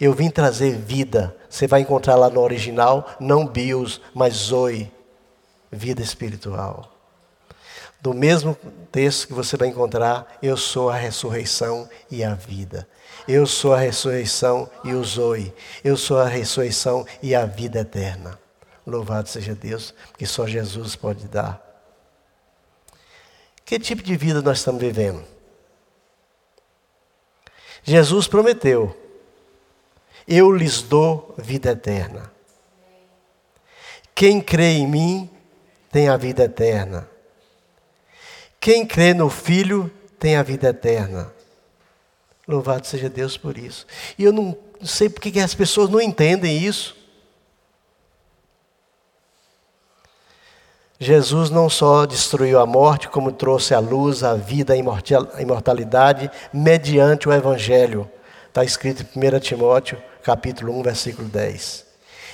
Eu 0.00 0.14
vim 0.14 0.30
trazer 0.30 0.76
vida. 0.76 1.36
Você 1.48 1.66
vai 1.66 1.80
encontrar 1.80 2.16
lá 2.16 2.30
no 2.30 2.40
original, 2.40 3.08
não 3.20 3.46
bios, 3.46 4.00
mas 4.14 4.34
zoe, 4.34 4.90
vida 5.70 6.02
espiritual. 6.02 6.90
Do 8.00 8.14
mesmo 8.14 8.56
texto 8.90 9.26
que 9.26 9.34
você 9.34 9.58
vai 9.58 9.68
encontrar, 9.68 10.38
eu 10.42 10.56
sou 10.56 10.88
a 10.88 10.96
ressurreição 10.96 11.88
e 12.10 12.24
a 12.24 12.34
vida. 12.34 12.88
Eu 13.28 13.46
sou 13.46 13.74
a 13.74 13.78
ressurreição 13.78 14.70
e 14.82 14.94
o 14.94 15.04
zoe. 15.04 15.52
Eu 15.84 15.98
sou 15.98 16.18
a 16.18 16.26
ressurreição 16.26 17.06
e 17.22 17.34
a 17.34 17.44
vida 17.44 17.80
eterna. 17.80 18.38
Louvado 18.86 19.28
seja 19.28 19.54
Deus, 19.54 19.94
que 20.16 20.26
só 20.26 20.46
Jesus 20.46 20.96
pode 20.96 21.28
dar. 21.28 21.69
Que 23.70 23.78
tipo 23.78 24.02
de 24.02 24.16
vida 24.16 24.42
nós 24.42 24.58
estamos 24.58 24.80
vivendo? 24.80 25.22
Jesus 27.84 28.26
prometeu: 28.26 28.96
Eu 30.26 30.50
lhes 30.50 30.82
dou 30.82 31.32
vida 31.38 31.70
eterna. 31.70 32.32
Quem 34.12 34.40
crê 34.40 34.72
em 34.72 34.88
mim 34.88 35.30
tem 35.88 36.08
a 36.08 36.16
vida 36.16 36.42
eterna. 36.42 37.08
Quem 38.58 38.84
crê 38.84 39.14
no 39.14 39.30
Filho 39.30 39.88
tem 40.18 40.34
a 40.34 40.42
vida 40.42 40.70
eterna. 40.70 41.32
Louvado 42.48 42.88
seja 42.88 43.08
Deus 43.08 43.36
por 43.36 43.56
isso. 43.56 43.86
E 44.18 44.24
eu 44.24 44.32
não 44.32 44.58
sei 44.82 45.08
porque 45.08 45.30
que 45.30 45.38
as 45.38 45.54
pessoas 45.54 45.88
não 45.88 46.00
entendem 46.00 46.58
isso. 46.58 46.96
Jesus 51.02 51.48
não 51.48 51.70
só 51.70 52.04
destruiu 52.04 52.60
a 52.60 52.66
morte, 52.66 53.08
como 53.08 53.32
trouxe 53.32 53.72
a 53.72 53.78
luz, 53.78 54.22
a 54.22 54.34
vida, 54.34 54.74
a 54.74 55.40
imortalidade, 55.40 56.30
mediante 56.52 57.26
o 57.26 57.32
Evangelho. 57.32 58.06
Está 58.46 58.62
escrito 58.62 59.06
em 59.16 59.36
1 59.36 59.40
Timóteo, 59.40 59.96
capítulo 60.22 60.78
1, 60.78 60.82
versículo 60.82 61.26
10. 61.26 61.86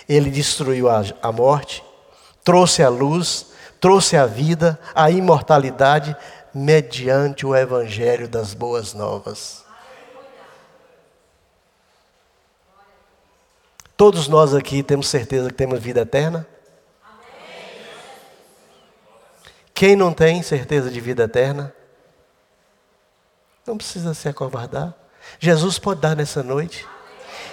Ele 0.08 0.30
destruiu 0.30 0.90
a, 0.90 1.04
a 1.22 1.30
morte, 1.30 1.84
trouxe 2.42 2.82
a 2.82 2.88
luz, 2.88 3.52
trouxe 3.80 4.16
a 4.16 4.26
vida, 4.26 4.76
a 4.92 5.12
imortalidade, 5.12 6.16
mediante 6.52 7.46
o 7.46 7.54
Evangelho 7.54 8.26
das 8.26 8.52
Boas 8.52 8.92
Novas. 8.92 9.64
Todos 13.96 14.26
nós 14.26 14.52
aqui 14.52 14.82
temos 14.82 15.06
certeza 15.06 15.50
que 15.50 15.54
temos 15.54 15.78
vida 15.78 16.00
eterna? 16.00 16.55
Quem 19.76 19.94
não 19.94 20.10
tem 20.10 20.42
certeza 20.42 20.90
de 20.90 20.98
vida 21.02 21.24
eterna? 21.24 21.70
Não 23.66 23.76
precisa 23.76 24.14
se 24.14 24.26
acovardar. 24.26 24.94
Jesus 25.38 25.78
pode 25.78 26.00
dar 26.00 26.16
nessa 26.16 26.42
noite. 26.42 26.88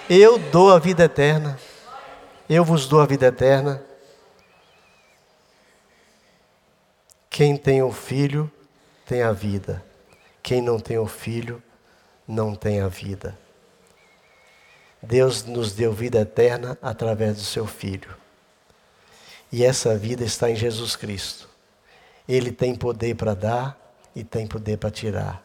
Eu 0.08 0.38
dou 0.38 0.72
a 0.72 0.78
vida 0.78 1.04
eterna. 1.04 1.60
Eu 2.48 2.64
vos 2.64 2.88
dou 2.88 3.02
a 3.02 3.04
vida 3.04 3.26
eterna. 3.26 3.84
Quem 7.28 7.58
tem 7.58 7.82
o 7.82 7.92
filho 7.92 8.50
tem 9.04 9.20
a 9.20 9.32
vida. 9.32 9.84
Quem 10.42 10.62
não 10.62 10.80
tem 10.80 10.96
o 10.96 11.06
filho 11.06 11.62
não 12.26 12.54
tem 12.54 12.80
a 12.80 12.88
vida. 12.88 13.38
Deus 15.02 15.44
nos 15.44 15.74
deu 15.74 15.92
vida 15.92 16.20
eterna 16.20 16.78
através 16.80 17.36
do 17.36 17.42
seu 17.42 17.66
filho. 17.66 18.16
E 19.52 19.62
essa 19.62 19.94
vida 19.94 20.24
está 20.24 20.50
em 20.50 20.56
Jesus 20.56 20.96
Cristo. 20.96 21.52
Ele 22.28 22.50
tem 22.50 22.74
poder 22.74 23.14
para 23.14 23.34
dar 23.34 23.78
e 24.14 24.24
tem 24.24 24.46
poder 24.46 24.78
para 24.78 24.90
tirar. 24.90 25.44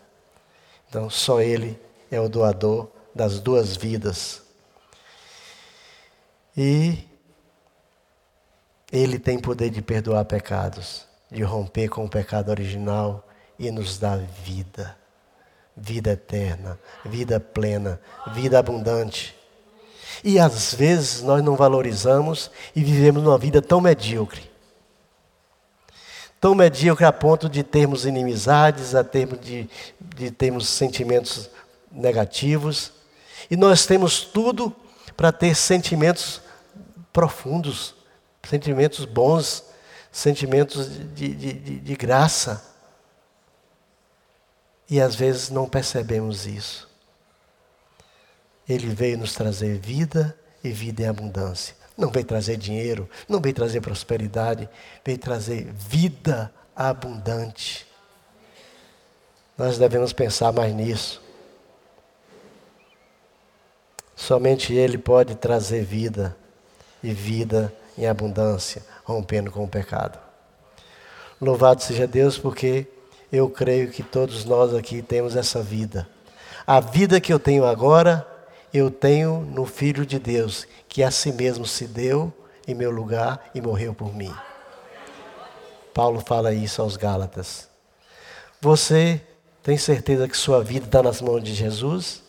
Então, 0.88 1.10
só 1.10 1.42
Ele 1.42 1.80
é 2.10 2.20
o 2.20 2.30
doador 2.30 2.90
das 3.14 3.40
duas 3.40 3.76
vidas. 3.76 4.42
E 6.56 7.00
Ele 8.92 9.20
tem 9.20 9.38
poder 9.38 9.70
de 9.70 9.82
perdoar 9.82 10.24
pecados, 10.26 11.06
de 11.30 11.44
romper 11.44 11.90
com 11.90 12.06
o 12.06 12.10
pecado 12.10 12.50
original 12.50 13.28
e 13.58 13.70
nos 13.72 13.98
dar 13.98 14.18
vida. 14.18 14.98
Vida 15.76 16.12
eterna, 16.12 16.80
vida 17.06 17.40
plena, 17.40 18.02
vida 18.34 18.60
abundante. 18.60 19.36
E 20.24 20.40
às 20.40 20.74
vezes 20.74 21.22
nós 21.22 21.44
não 21.44 21.56
valorizamos 21.56 22.52
e 22.76 22.84
vivemos 22.84 23.24
uma 23.24 23.38
vida 23.38 23.62
tão 23.62 23.80
medíocre 23.80 24.49
tão 26.40 26.56
medíocre 26.56 27.06
a 27.06 27.12
ponto 27.12 27.50
de 27.50 27.64
termos 27.64 28.06
inimizades, 28.06 28.96
a 28.96 29.04
termos 29.04 29.40
de, 29.42 29.70
de 30.16 30.32
termos 30.32 30.68
sentimentos 30.70 31.50
negativos. 31.92 32.94
E 33.50 33.58
nós 33.58 33.86
temos 33.86 34.22
tudo 34.22 34.74
para 35.18 35.32
ter 35.32 35.56
sentimentos 35.56 36.42
profundos, 37.12 37.94
sentimentos 38.48 39.04
bons, 39.06 39.66
sentimentos 40.12 40.90
de, 41.14 41.34
de, 41.36 41.54
de, 41.54 41.80
de 41.80 41.96
graça. 41.96 42.66
E 44.90 45.02
às 45.02 45.16
vezes 45.16 45.50
não 45.50 45.68
percebemos 45.68 46.48
isso. 46.48 46.90
Ele 48.68 48.88
veio 48.88 49.18
nos 49.18 49.34
trazer 49.34 49.78
vida 49.80 50.38
e 50.64 50.70
vida 50.70 51.04
em 51.04 51.08
abundância. 51.08 51.79
Não 52.00 52.10
veio 52.10 52.26
trazer 52.26 52.56
dinheiro, 52.56 53.10
não 53.28 53.42
veio 53.42 53.54
trazer 53.54 53.82
prosperidade, 53.82 54.70
veio 55.04 55.18
trazer 55.18 55.66
vida 55.74 56.50
abundante. 56.74 57.86
Nós 59.58 59.78
devemos 59.78 60.14
pensar 60.14 60.54
mais 60.54 60.74
nisso. 60.74 61.22
Somente 64.16 64.74
Ele 64.74 64.98
pode 64.98 65.36
trazer 65.36 65.84
vida 65.84 66.38
e 67.04 67.12
vida 67.14 67.74
em 67.98 68.08
abundância, 68.08 68.82
rompendo 69.04 69.52
com 69.52 69.66
o 69.66 69.68
pecado. 69.68 70.18
Louvado 71.42 71.84
seja 71.84 72.08
Deus, 72.08 72.38
porque 72.38 72.88
eu 73.30 73.50
creio 73.50 73.92
que 73.92 74.04
todos 74.04 74.46
nós 74.46 74.74
aqui 74.74 75.02
temos 75.02 75.36
essa 75.36 75.62
vida. 75.62 76.08
A 76.66 76.80
vida 76.80 77.20
que 77.20 77.34
eu 77.34 77.40
tenho 77.40 77.66
agora, 77.66 78.26
eu 78.74 78.92
tenho 78.92 79.42
no 79.42 79.66
Filho 79.66 80.06
de 80.06 80.20
Deus, 80.20 80.68
que 80.88 81.04
a 81.04 81.12
si 81.12 81.32
mesmo 81.32 81.66
se 81.66 81.88
deu 81.88 82.34
em 82.68 82.76
meu 82.76 82.92
lugar 82.92 83.50
e 83.54 83.62
morreu 83.62 83.94
por 83.94 84.14
mim. 84.14 84.34
Paulo 85.94 86.22
fala 86.22 86.54
isso 86.54 86.82
aos 86.82 86.96
Gálatas. 86.96 87.68
Você 88.62 89.22
tem 89.64 89.78
certeza 89.78 90.28
que 90.28 90.38
sua 90.38 90.64
vida 90.64 90.86
está 90.86 91.02
nas 91.02 91.22
mãos 91.22 91.44
de 91.44 91.54
Jesus? 91.54 92.22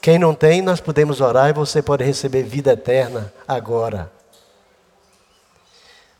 Quem 0.00 0.18
não 0.18 0.34
tem, 0.34 0.62
nós 0.62 0.80
podemos 0.80 1.20
orar 1.20 1.50
e 1.50 1.52
você 1.52 1.82
pode 1.82 2.04
receber 2.04 2.42
vida 2.42 2.72
eterna 2.72 3.32
agora. 3.46 4.10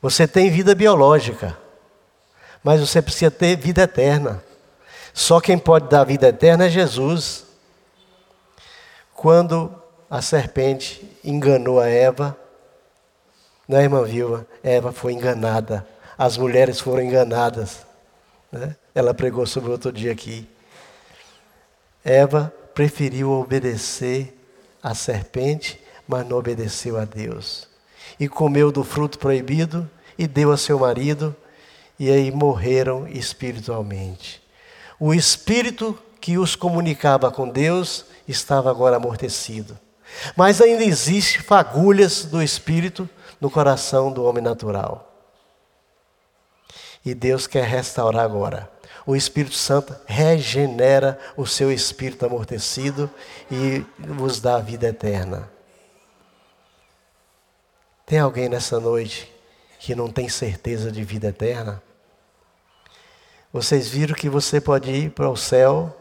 Você 0.03 0.27
tem 0.29 0.51
vida 0.51 0.75
biológica, 0.75 1.57
Mas 2.63 2.81
você 2.81 3.01
precisa 3.01 3.31
ter 3.31 3.57
vida 3.57 3.83
eterna. 3.83 4.43
Só 5.13 5.41
quem 5.41 5.59
pode 5.59 5.89
dar 5.89 6.05
vida 6.05 6.29
eterna 6.29 6.67
é 6.67 6.69
Jesus. 6.69 7.47
Quando 9.15 9.75
a 10.09 10.23
serpente 10.23 11.05
enganou 11.25 11.81
a 11.81 11.89
Eva, 11.89 12.37
não 13.69 13.79
é, 13.79 13.83
irmã 13.83 14.03
viúva? 14.03 14.47
Eva 14.63 14.93
foi 14.93 15.13
enganada. 15.13 15.87
As 16.17 16.39
mulheres 16.39 16.81
foram 16.81 17.03
enganadas. 17.03 17.87
Né? 18.51 18.75
Ela 18.95 19.13
pregou 19.13 19.47
sobre 19.47 19.71
outro 19.71 19.93
dia 19.93 20.11
aqui. 20.11 20.49
Eva 22.03 22.53
preferiu 22.75 23.31
obedecer 23.31 24.35
à 24.83 24.95
serpente, 24.95 25.79
mas 26.07 26.27
não 26.27 26.39
obedeceu 26.39 26.99
a 26.99 27.05
Deus. 27.05 27.69
E 28.19 28.27
comeu 28.27 28.73
do 28.73 28.83
fruto 28.83 29.19
proibido 29.19 29.89
e 30.17 30.27
deu 30.27 30.51
a 30.51 30.57
seu 30.57 30.79
marido, 30.79 31.37
e 31.99 32.11
aí 32.11 32.31
morreram 32.31 33.07
espiritualmente. 33.07 34.43
O 34.99 35.15
espírito 35.15 35.99
que 36.21 36.39
os 36.39 36.57
comunicava 36.57 37.31
com 37.31 37.49
Deus 37.49 38.05
estava 38.27 38.71
agora 38.71 38.97
amortecido. 38.97 39.79
Mas 40.37 40.61
ainda 40.61 40.83
existe 40.85 41.41
fagulhas 41.41 42.25
do 42.25 42.43
espírito 42.43 43.09
no 43.41 43.51
coração 43.51 44.13
do 44.13 44.25
homem 44.25 44.43
natural. 44.43 45.05
E 47.05 47.15
Deus 47.15 47.47
quer 47.47 47.65
restaurar 47.65 48.25
agora. 48.25 48.71
O 49.07 49.17
Espírito 49.17 49.55
Santo 49.55 49.97
regenera 50.05 51.19
o 51.35 51.47
seu 51.47 51.73
espírito 51.73 52.27
amortecido 52.27 53.11
e 53.51 53.83
vos 53.99 54.39
dá 54.41 54.57
a 54.57 54.61
vida 54.61 54.89
eterna. 54.89 55.51
Tem 58.05 58.19
alguém 58.19 58.49
nessa 58.49 58.79
noite 58.79 59.33
que 59.79 59.95
não 59.95 60.11
tem 60.11 60.29
certeza 60.29 60.93
de 60.93 61.05
vida 61.05 61.29
eterna? 61.29 61.83
Vocês 63.53 63.89
viram 63.89 64.15
que 64.15 64.29
você 64.29 64.61
pode 64.61 64.91
ir 64.91 65.11
para 65.11 65.29
o 65.29 65.37
céu 65.37 65.95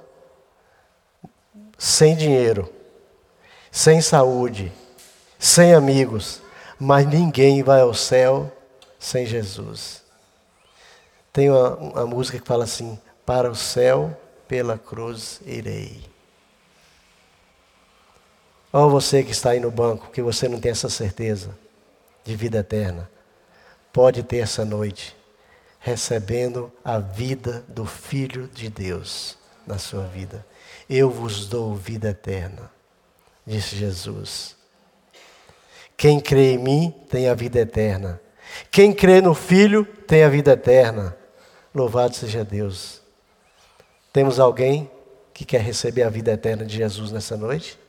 sem 1.78 2.16
dinheiro, 2.16 2.72
sem 3.72 4.02
saúde, 4.02 4.72
sem 5.40 5.74
amigos, 5.74 6.42
mas 6.80 7.06
ninguém 7.08 7.64
vai 7.64 7.82
ao 7.82 7.94
céu 7.94 8.52
sem 9.00 9.26
Jesus. 9.26 10.04
Tem 11.32 11.50
uma, 11.50 11.76
uma 11.76 12.06
música 12.06 12.40
que 12.40 12.48
fala 12.48 12.64
assim: 12.64 13.00
Para 13.26 13.50
o 13.50 13.56
céu, 13.56 14.16
pela 14.48 14.78
cruz 14.78 15.42
irei. 15.46 16.04
Ó 18.72 18.88
você 18.90 19.24
que 19.24 19.32
está 19.32 19.52
aí 19.52 19.60
no 19.60 19.72
banco, 19.72 20.12
que 20.12 20.22
você 20.22 20.48
não 20.48 20.60
tem 20.60 20.72
essa 20.72 20.90
certeza 20.90 21.58
de 22.24 22.36
vida 22.36 22.60
eterna, 22.60 23.10
pode 23.92 24.22
ter 24.22 24.38
essa 24.38 24.64
noite, 24.64 25.17
recebendo 25.88 26.70
a 26.84 27.00
vida 27.00 27.64
do 27.66 27.86
Filho 27.86 28.50
de 28.50 28.70
Deus 28.70 29.38
na 29.66 29.78
sua 29.78 30.06
vida. 30.06 30.46
Eu 30.90 31.10
vos 31.10 31.48
dou 31.48 31.74
vida 31.74 32.10
eterna, 32.10 32.70
disse 33.46 33.74
Jesus. 33.78 34.58
Quem 35.96 36.20
crê 36.20 36.52
em 36.52 36.58
mim 36.58 36.94
tem 37.10 37.30
a 37.30 37.34
vida 37.34 37.60
eterna. 37.60 38.20
Quem 38.70 38.94
crê 38.94 39.22
no 39.22 39.34
Filho 39.34 39.86
tem 39.86 40.26
a 40.26 40.30
vida 40.30 40.52
eterna. 40.52 41.16
Louvado 41.74 42.14
seja 42.14 42.44
Deus. 42.44 43.02
Temos 44.12 44.42
alguém 44.42 44.92
que 45.34 45.46
quer 45.46 45.62
receber 45.62 46.04
a 46.04 46.10
vida 46.10 46.34
eterna 46.34 46.66
de 46.66 46.76
Jesus 46.76 47.14
nessa 47.14 47.38
noite? 47.38 47.80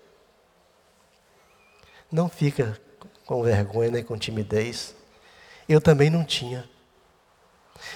Não 2.13 2.29
fica 2.29 2.81
com 3.27 3.43
vergonha 3.43 3.91
nem 3.91 4.05
com 4.05 4.17
timidez. 4.17 4.95
Eu 5.69 5.81
também 5.81 6.09
não 6.09 6.25
tinha. 6.25 6.78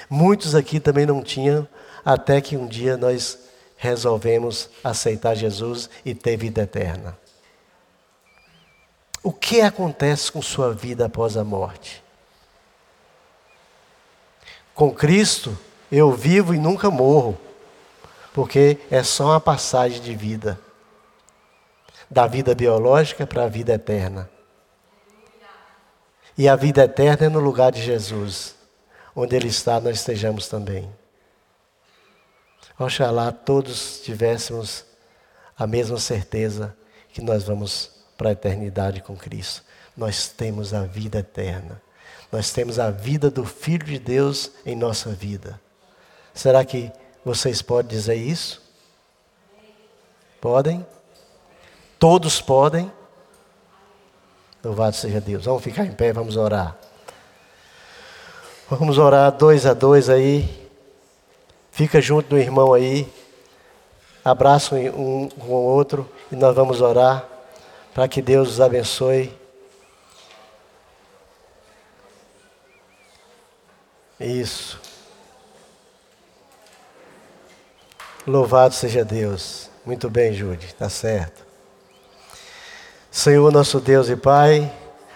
Muitos 0.08 0.54
aqui 0.54 0.80
também 0.80 1.06
não 1.06 1.22
tinham, 1.22 1.66
até 2.04 2.40
que 2.40 2.56
um 2.56 2.66
dia 2.66 2.96
nós 2.96 3.38
resolvemos 3.76 4.68
aceitar 4.82 5.34
Jesus 5.34 5.90
e 6.04 6.14
ter 6.14 6.36
vida 6.36 6.62
eterna. 6.62 7.18
O 9.22 9.32
que 9.32 9.60
acontece 9.60 10.30
com 10.30 10.42
sua 10.42 10.72
vida 10.72 11.06
após 11.06 11.36
a 11.36 11.44
morte? 11.44 12.02
Com 14.74 14.92
Cristo, 14.92 15.56
eu 15.90 16.12
vivo 16.12 16.54
e 16.54 16.58
nunca 16.58 16.90
morro, 16.90 17.38
porque 18.32 18.78
é 18.90 19.02
só 19.02 19.26
uma 19.26 19.40
passagem 19.40 20.00
de 20.00 20.14
vida 20.14 20.58
da 22.12 22.26
vida 22.26 22.54
biológica 22.54 23.26
para 23.26 23.44
a 23.44 23.48
vida 23.48 23.72
eterna. 23.72 24.28
E 26.36 26.46
a 26.46 26.54
vida 26.54 26.84
eterna 26.84 27.26
é 27.26 27.28
no 27.28 27.40
lugar 27.40 27.72
de 27.72 27.82
Jesus, 27.82 28.54
onde 29.14 29.36
Ele 29.36 29.48
está, 29.48 29.80
nós 29.80 29.98
estejamos 29.98 30.48
também. 30.48 30.88
Oxalá 32.78 33.30
todos 33.30 34.00
tivéssemos 34.00 34.84
a 35.56 35.66
mesma 35.66 35.98
certeza 35.98 36.76
que 37.12 37.20
nós 37.20 37.44
vamos 37.44 37.90
para 38.16 38.30
a 38.30 38.32
eternidade 38.32 39.00
com 39.02 39.16
Cristo. 39.16 39.62
Nós 39.96 40.28
temos 40.28 40.72
a 40.72 40.84
vida 40.84 41.18
eterna. 41.18 41.80
Nós 42.30 42.50
temos 42.50 42.78
a 42.78 42.90
vida 42.90 43.30
do 43.30 43.44
Filho 43.44 43.84
de 43.84 43.98
Deus 43.98 44.50
em 44.64 44.74
nossa 44.74 45.10
vida. 45.10 45.60
Será 46.32 46.64
que 46.64 46.90
vocês 47.24 47.60
podem 47.60 47.90
dizer 47.90 48.14
isso? 48.14 48.62
Podem? 50.40 50.84
Todos 51.98 52.40
podem? 52.40 52.90
Louvado 54.64 54.96
seja 54.96 55.20
Deus. 55.20 55.44
Vamos 55.44 55.62
ficar 55.62 55.84
em 55.84 55.92
pé, 55.92 56.12
vamos 56.12 56.36
orar. 56.36 56.76
Vamos 58.78 58.96
orar 58.96 59.30
dois 59.30 59.66
a 59.66 59.74
dois 59.74 60.08
aí. 60.08 60.48
Fica 61.70 62.00
junto 62.00 62.30
do 62.30 62.38
irmão 62.38 62.72
aí. 62.72 63.06
Abraça 64.24 64.74
um 64.74 65.28
com 65.28 65.52
o 65.52 65.62
outro 65.62 66.10
e 66.30 66.36
nós 66.36 66.56
vamos 66.56 66.80
orar 66.80 67.22
para 67.92 68.08
que 68.08 68.22
Deus 68.22 68.48
os 68.48 68.60
abençoe. 68.62 69.30
Isso. 74.18 74.80
Louvado 78.26 78.72
seja 78.72 79.04
Deus. 79.04 79.68
Muito 79.84 80.08
bem, 80.08 80.32
Jude, 80.32 80.64
está 80.64 80.88
certo. 80.88 81.44
Senhor, 83.10 83.52
nosso 83.52 83.80
Deus 83.80 84.08
e 84.08 84.16
Pai, 84.16 84.72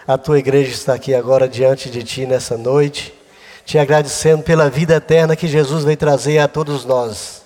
a 0.07 0.15
tua 0.15 0.37
igreja 0.37 0.71
está 0.71 0.93
aqui 0.93 1.15
agora 1.15 1.49
diante 1.49 1.89
de 1.89 2.03
ti 2.03 2.27
nessa 2.27 2.55
noite, 2.55 3.16
te 3.67 3.77
agradecendo 3.77 4.43
pela 4.43 4.69
vida 4.69 4.95
eterna 4.95 5.35
que 5.35 5.45
Jesus 5.45 5.83
veio 5.83 5.97
trazer 5.97 6.39
a 6.39 6.47
todos 6.47 6.85
nós. 6.85 7.41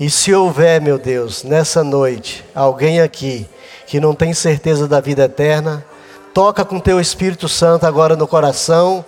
E 0.00 0.08
se 0.08 0.32
houver, 0.32 0.80
meu 0.80 0.98
Deus, 0.98 1.42
nessa 1.44 1.84
noite, 1.84 2.42
alguém 2.54 2.98
aqui 2.98 3.46
que 3.86 4.00
não 4.00 4.14
tem 4.14 4.32
certeza 4.32 4.88
da 4.88 5.00
vida 5.00 5.24
eterna, 5.24 5.84
toca 6.32 6.64
com 6.64 6.80
teu 6.80 6.98
Espírito 6.98 7.46
Santo 7.46 7.84
agora 7.84 8.16
no 8.16 8.26
coração 8.26 9.04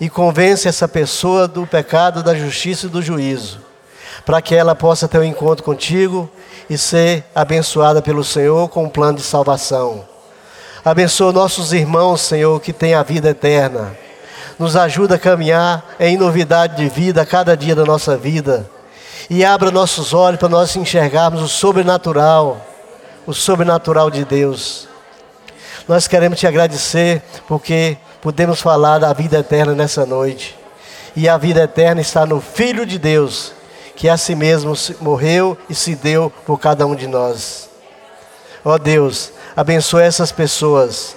e 0.00 0.10
convence 0.10 0.66
essa 0.66 0.88
pessoa 0.88 1.46
do 1.46 1.64
pecado, 1.64 2.24
da 2.24 2.34
justiça 2.34 2.86
e 2.86 2.90
do 2.90 3.00
juízo, 3.00 3.60
para 4.24 4.42
que 4.42 4.52
ela 4.52 4.74
possa 4.74 5.06
ter 5.06 5.20
um 5.20 5.24
encontro 5.24 5.64
contigo 5.64 6.28
e 6.68 6.76
ser 6.76 7.24
abençoada 7.32 8.02
pelo 8.02 8.24
Senhor 8.24 8.68
com 8.68 8.82
um 8.82 8.90
plano 8.90 9.18
de 9.18 9.24
salvação. 9.24 10.04
Abençoa 10.84 11.30
nossos 11.30 11.72
irmãos, 11.72 12.20
Senhor, 12.20 12.60
que 12.60 12.72
têm 12.72 12.94
a 12.94 13.04
vida 13.04 13.28
eterna. 13.28 14.05
Nos 14.58 14.76
ajuda 14.76 15.16
a 15.16 15.18
caminhar 15.18 15.84
em 16.00 16.16
novidade 16.16 16.76
de 16.76 16.88
vida 16.88 17.22
a 17.22 17.26
cada 17.26 17.56
dia 17.56 17.74
da 17.74 17.84
nossa 17.84 18.16
vida. 18.16 18.68
E 19.28 19.44
abra 19.44 19.70
nossos 19.70 20.14
olhos 20.14 20.38
para 20.38 20.48
nós 20.48 20.74
enxergarmos 20.76 21.42
o 21.42 21.48
sobrenatural 21.48 22.66
o 23.26 23.34
sobrenatural 23.34 24.10
de 24.10 24.24
Deus. 24.24 24.88
Nós 25.88 26.06
queremos 26.06 26.38
te 26.38 26.46
agradecer 26.46 27.22
porque 27.48 27.96
podemos 28.22 28.60
falar 28.60 28.98
da 28.98 29.12
vida 29.12 29.38
eterna 29.38 29.74
nessa 29.74 30.06
noite. 30.06 30.56
E 31.14 31.28
a 31.28 31.36
vida 31.36 31.62
eterna 31.62 32.00
está 32.00 32.24
no 32.24 32.40
Filho 32.40 32.86
de 32.86 32.98
Deus, 32.98 33.52
que 33.96 34.08
a 34.08 34.16
si 34.16 34.34
mesmo 34.34 34.74
morreu 35.00 35.56
e 35.68 35.74
se 35.74 35.94
deu 35.94 36.30
por 36.44 36.58
cada 36.58 36.86
um 36.86 36.94
de 36.94 37.06
nós. 37.06 37.68
Ó 38.64 38.78
Deus, 38.78 39.32
abençoa 39.56 40.02
essas 40.02 40.30
pessoas. 40.30 41.16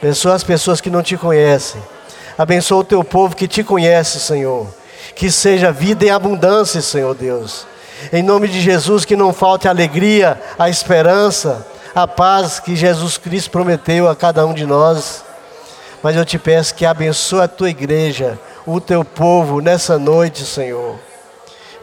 Abençoa 0.00 0.34
as 0.34 0.44
pessoas 0.44 0.80
que 0.80 0.90
não 0.90 1.02
te 1.02 1.16
conhecem. 1.16 1.80
Abençoa 2.40 2.78
o 2.78 2.84
teu 2.84 3.04
povo 3.04 3.36
que 3.36 3.46
te 3.46 3.62
conhece, 3.62 4.18
Senhor. 4.18 4.66
Que 5.14 5.30
seja 5.30 5.70
vida 5.70 6.06
em 6.06 6.10
abundância, 6.10 6.80
Senhor 6.80 7.14
Deus. 7.14 7.66
Em 8.10 8.22
nome 8.22 8.48
de 8.48 8.62
Jesus, 8.62 9.04
que 9.04 9.14
não 9.14 9.30
falte 9.30 9.68
a 9.68 9.70
alegria, 9.70 10.40
a 10.58 10.70
esperança, 10.70 11.66
a 11.94 12.08
paz 12.08 12.58
que 12.58 12.74
Jesus 12.74 13.18
Cristo 13.18 13.50
prometeu 13.50 14.08
a 14.08 14.16
cada 14.16 14.46
um 14.46 14.54
de 14.54 14.64
nós. 14.64 15.22
Mas 16.02 16.16
eu 16.16 16.24
te 16.24 16.38
peço 16.38 16.74
que 16.74 16.86
abençoe 16.86 17.42
a 17.42 17.46
tua 17.46 17.68
igreja, 17.68 18.38
o 18.64 18.80
teu 18.80 19.04
povo 19.04 19.60
nessa 19.60 19.98
noite, 19.98 20.46
Senhor. 20.46 20.98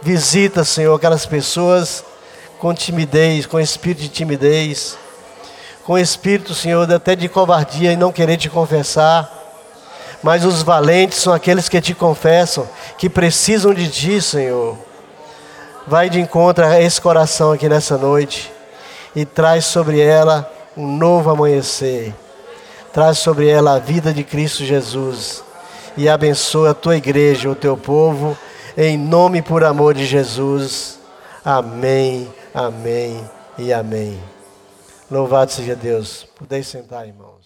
Visita, 0.02 0.66
Senhor, 0.66 0.96
aquelas 0.96 1.28
pessoas 1.28 2.04
com 2.58 2.74
timidez, 2.74 3.46
com 3.46 3.60
espírito 3.60 4.02
de 4.02 4.10
timidez, 4.10 4.98
com 5.84 6.00
espírito, 6.00 6.56
Senhor, 6.56 6.92
até 6.92 7.16
de 7.16 7.30
covardia 7.30 7.92
e 7.92 7.96
não 7.96 8.12
querer 8.12 8.38
te 8.38 8.50
confessar. 8.50 9.37
Mas 10.24 10.44
os 10.44 10.64
valentes 10.64 11.20
são 11.20 11.34
aqueles 11.34 11.70
que 11.70 11.80
te 11.80 11.94
confessam 11.94 12.68
que 12.98 13.10
precisam 13.10 13.74
de 13.74 13.90
ti, 13.90 14.22
Senhor. 14.22 14.78
Vai 15.86 16.10
de 16.10 16.20
encontro 16.20 16.66
a 16.66 16.82
esse 16.82 17.00
coração 17.00 17.52
aqui 17.52 17.70
nessa 17.70 17.98
noite 17.98 18.52
e 19.16 19.26
traz 19.26 19.66
sobre 19.66 20.00
ela 20.00 20.52
um 20.76 20.98
novo 20.98 21.30
amanhecer. 21.30 22.14
Traz 22.92 23.20
sobre 23.20 23.48
ela 23.48 23.76
a 23.76 23.80
vida 23.80 24.14
de 24.14 24.24
Cristo 24.24 24.66
Jesus 24.66 25.44
e 25.96 26.10
abençoa 26.10 26.72
a 26.72 26.74
tua 26.74 26.98
igreja, 26.98 27.50
o 27.50 27.56
teu 27.56 27.78
povo, 27.78 28.38
em 28.78 28.98
nome 28.98 29.40
e 29.40 29.42
por 29.42 29.64
amor 29.64 29.94
de 29.94 30.06
Jesus. 30.06 31.00
Amém, 31.44 32.28
amém 32.54 33.24
e 33.58 33.72
amém. 33.72 34.20
Louvado 35.10 35.52
seja 35.52 35.76
Deus. 35.76 36.28
Podeis 36.38 36.68
sentar, 36.68 37.08
irmãos. 37.08 37.37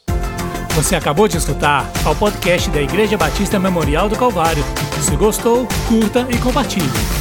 Você 0.76 0.95
acabou 0.95 1.28
de 1.28 1.38
escutar 1.38 1.91
ao 2.05 2.15
podcast 2.15 2.69
da 2.69 2.82
Igreja 2.82 3.17
Batista 3.17 3.59
Memorial 3.59 4.07
do 4.07 4.15
Calvário. 4.15 4.63
Se 5.01 5.15
gostou, 5.17 5.67
curta 5.88 6.26
e 6.30 6.38
compartilhe. 6.38 7.20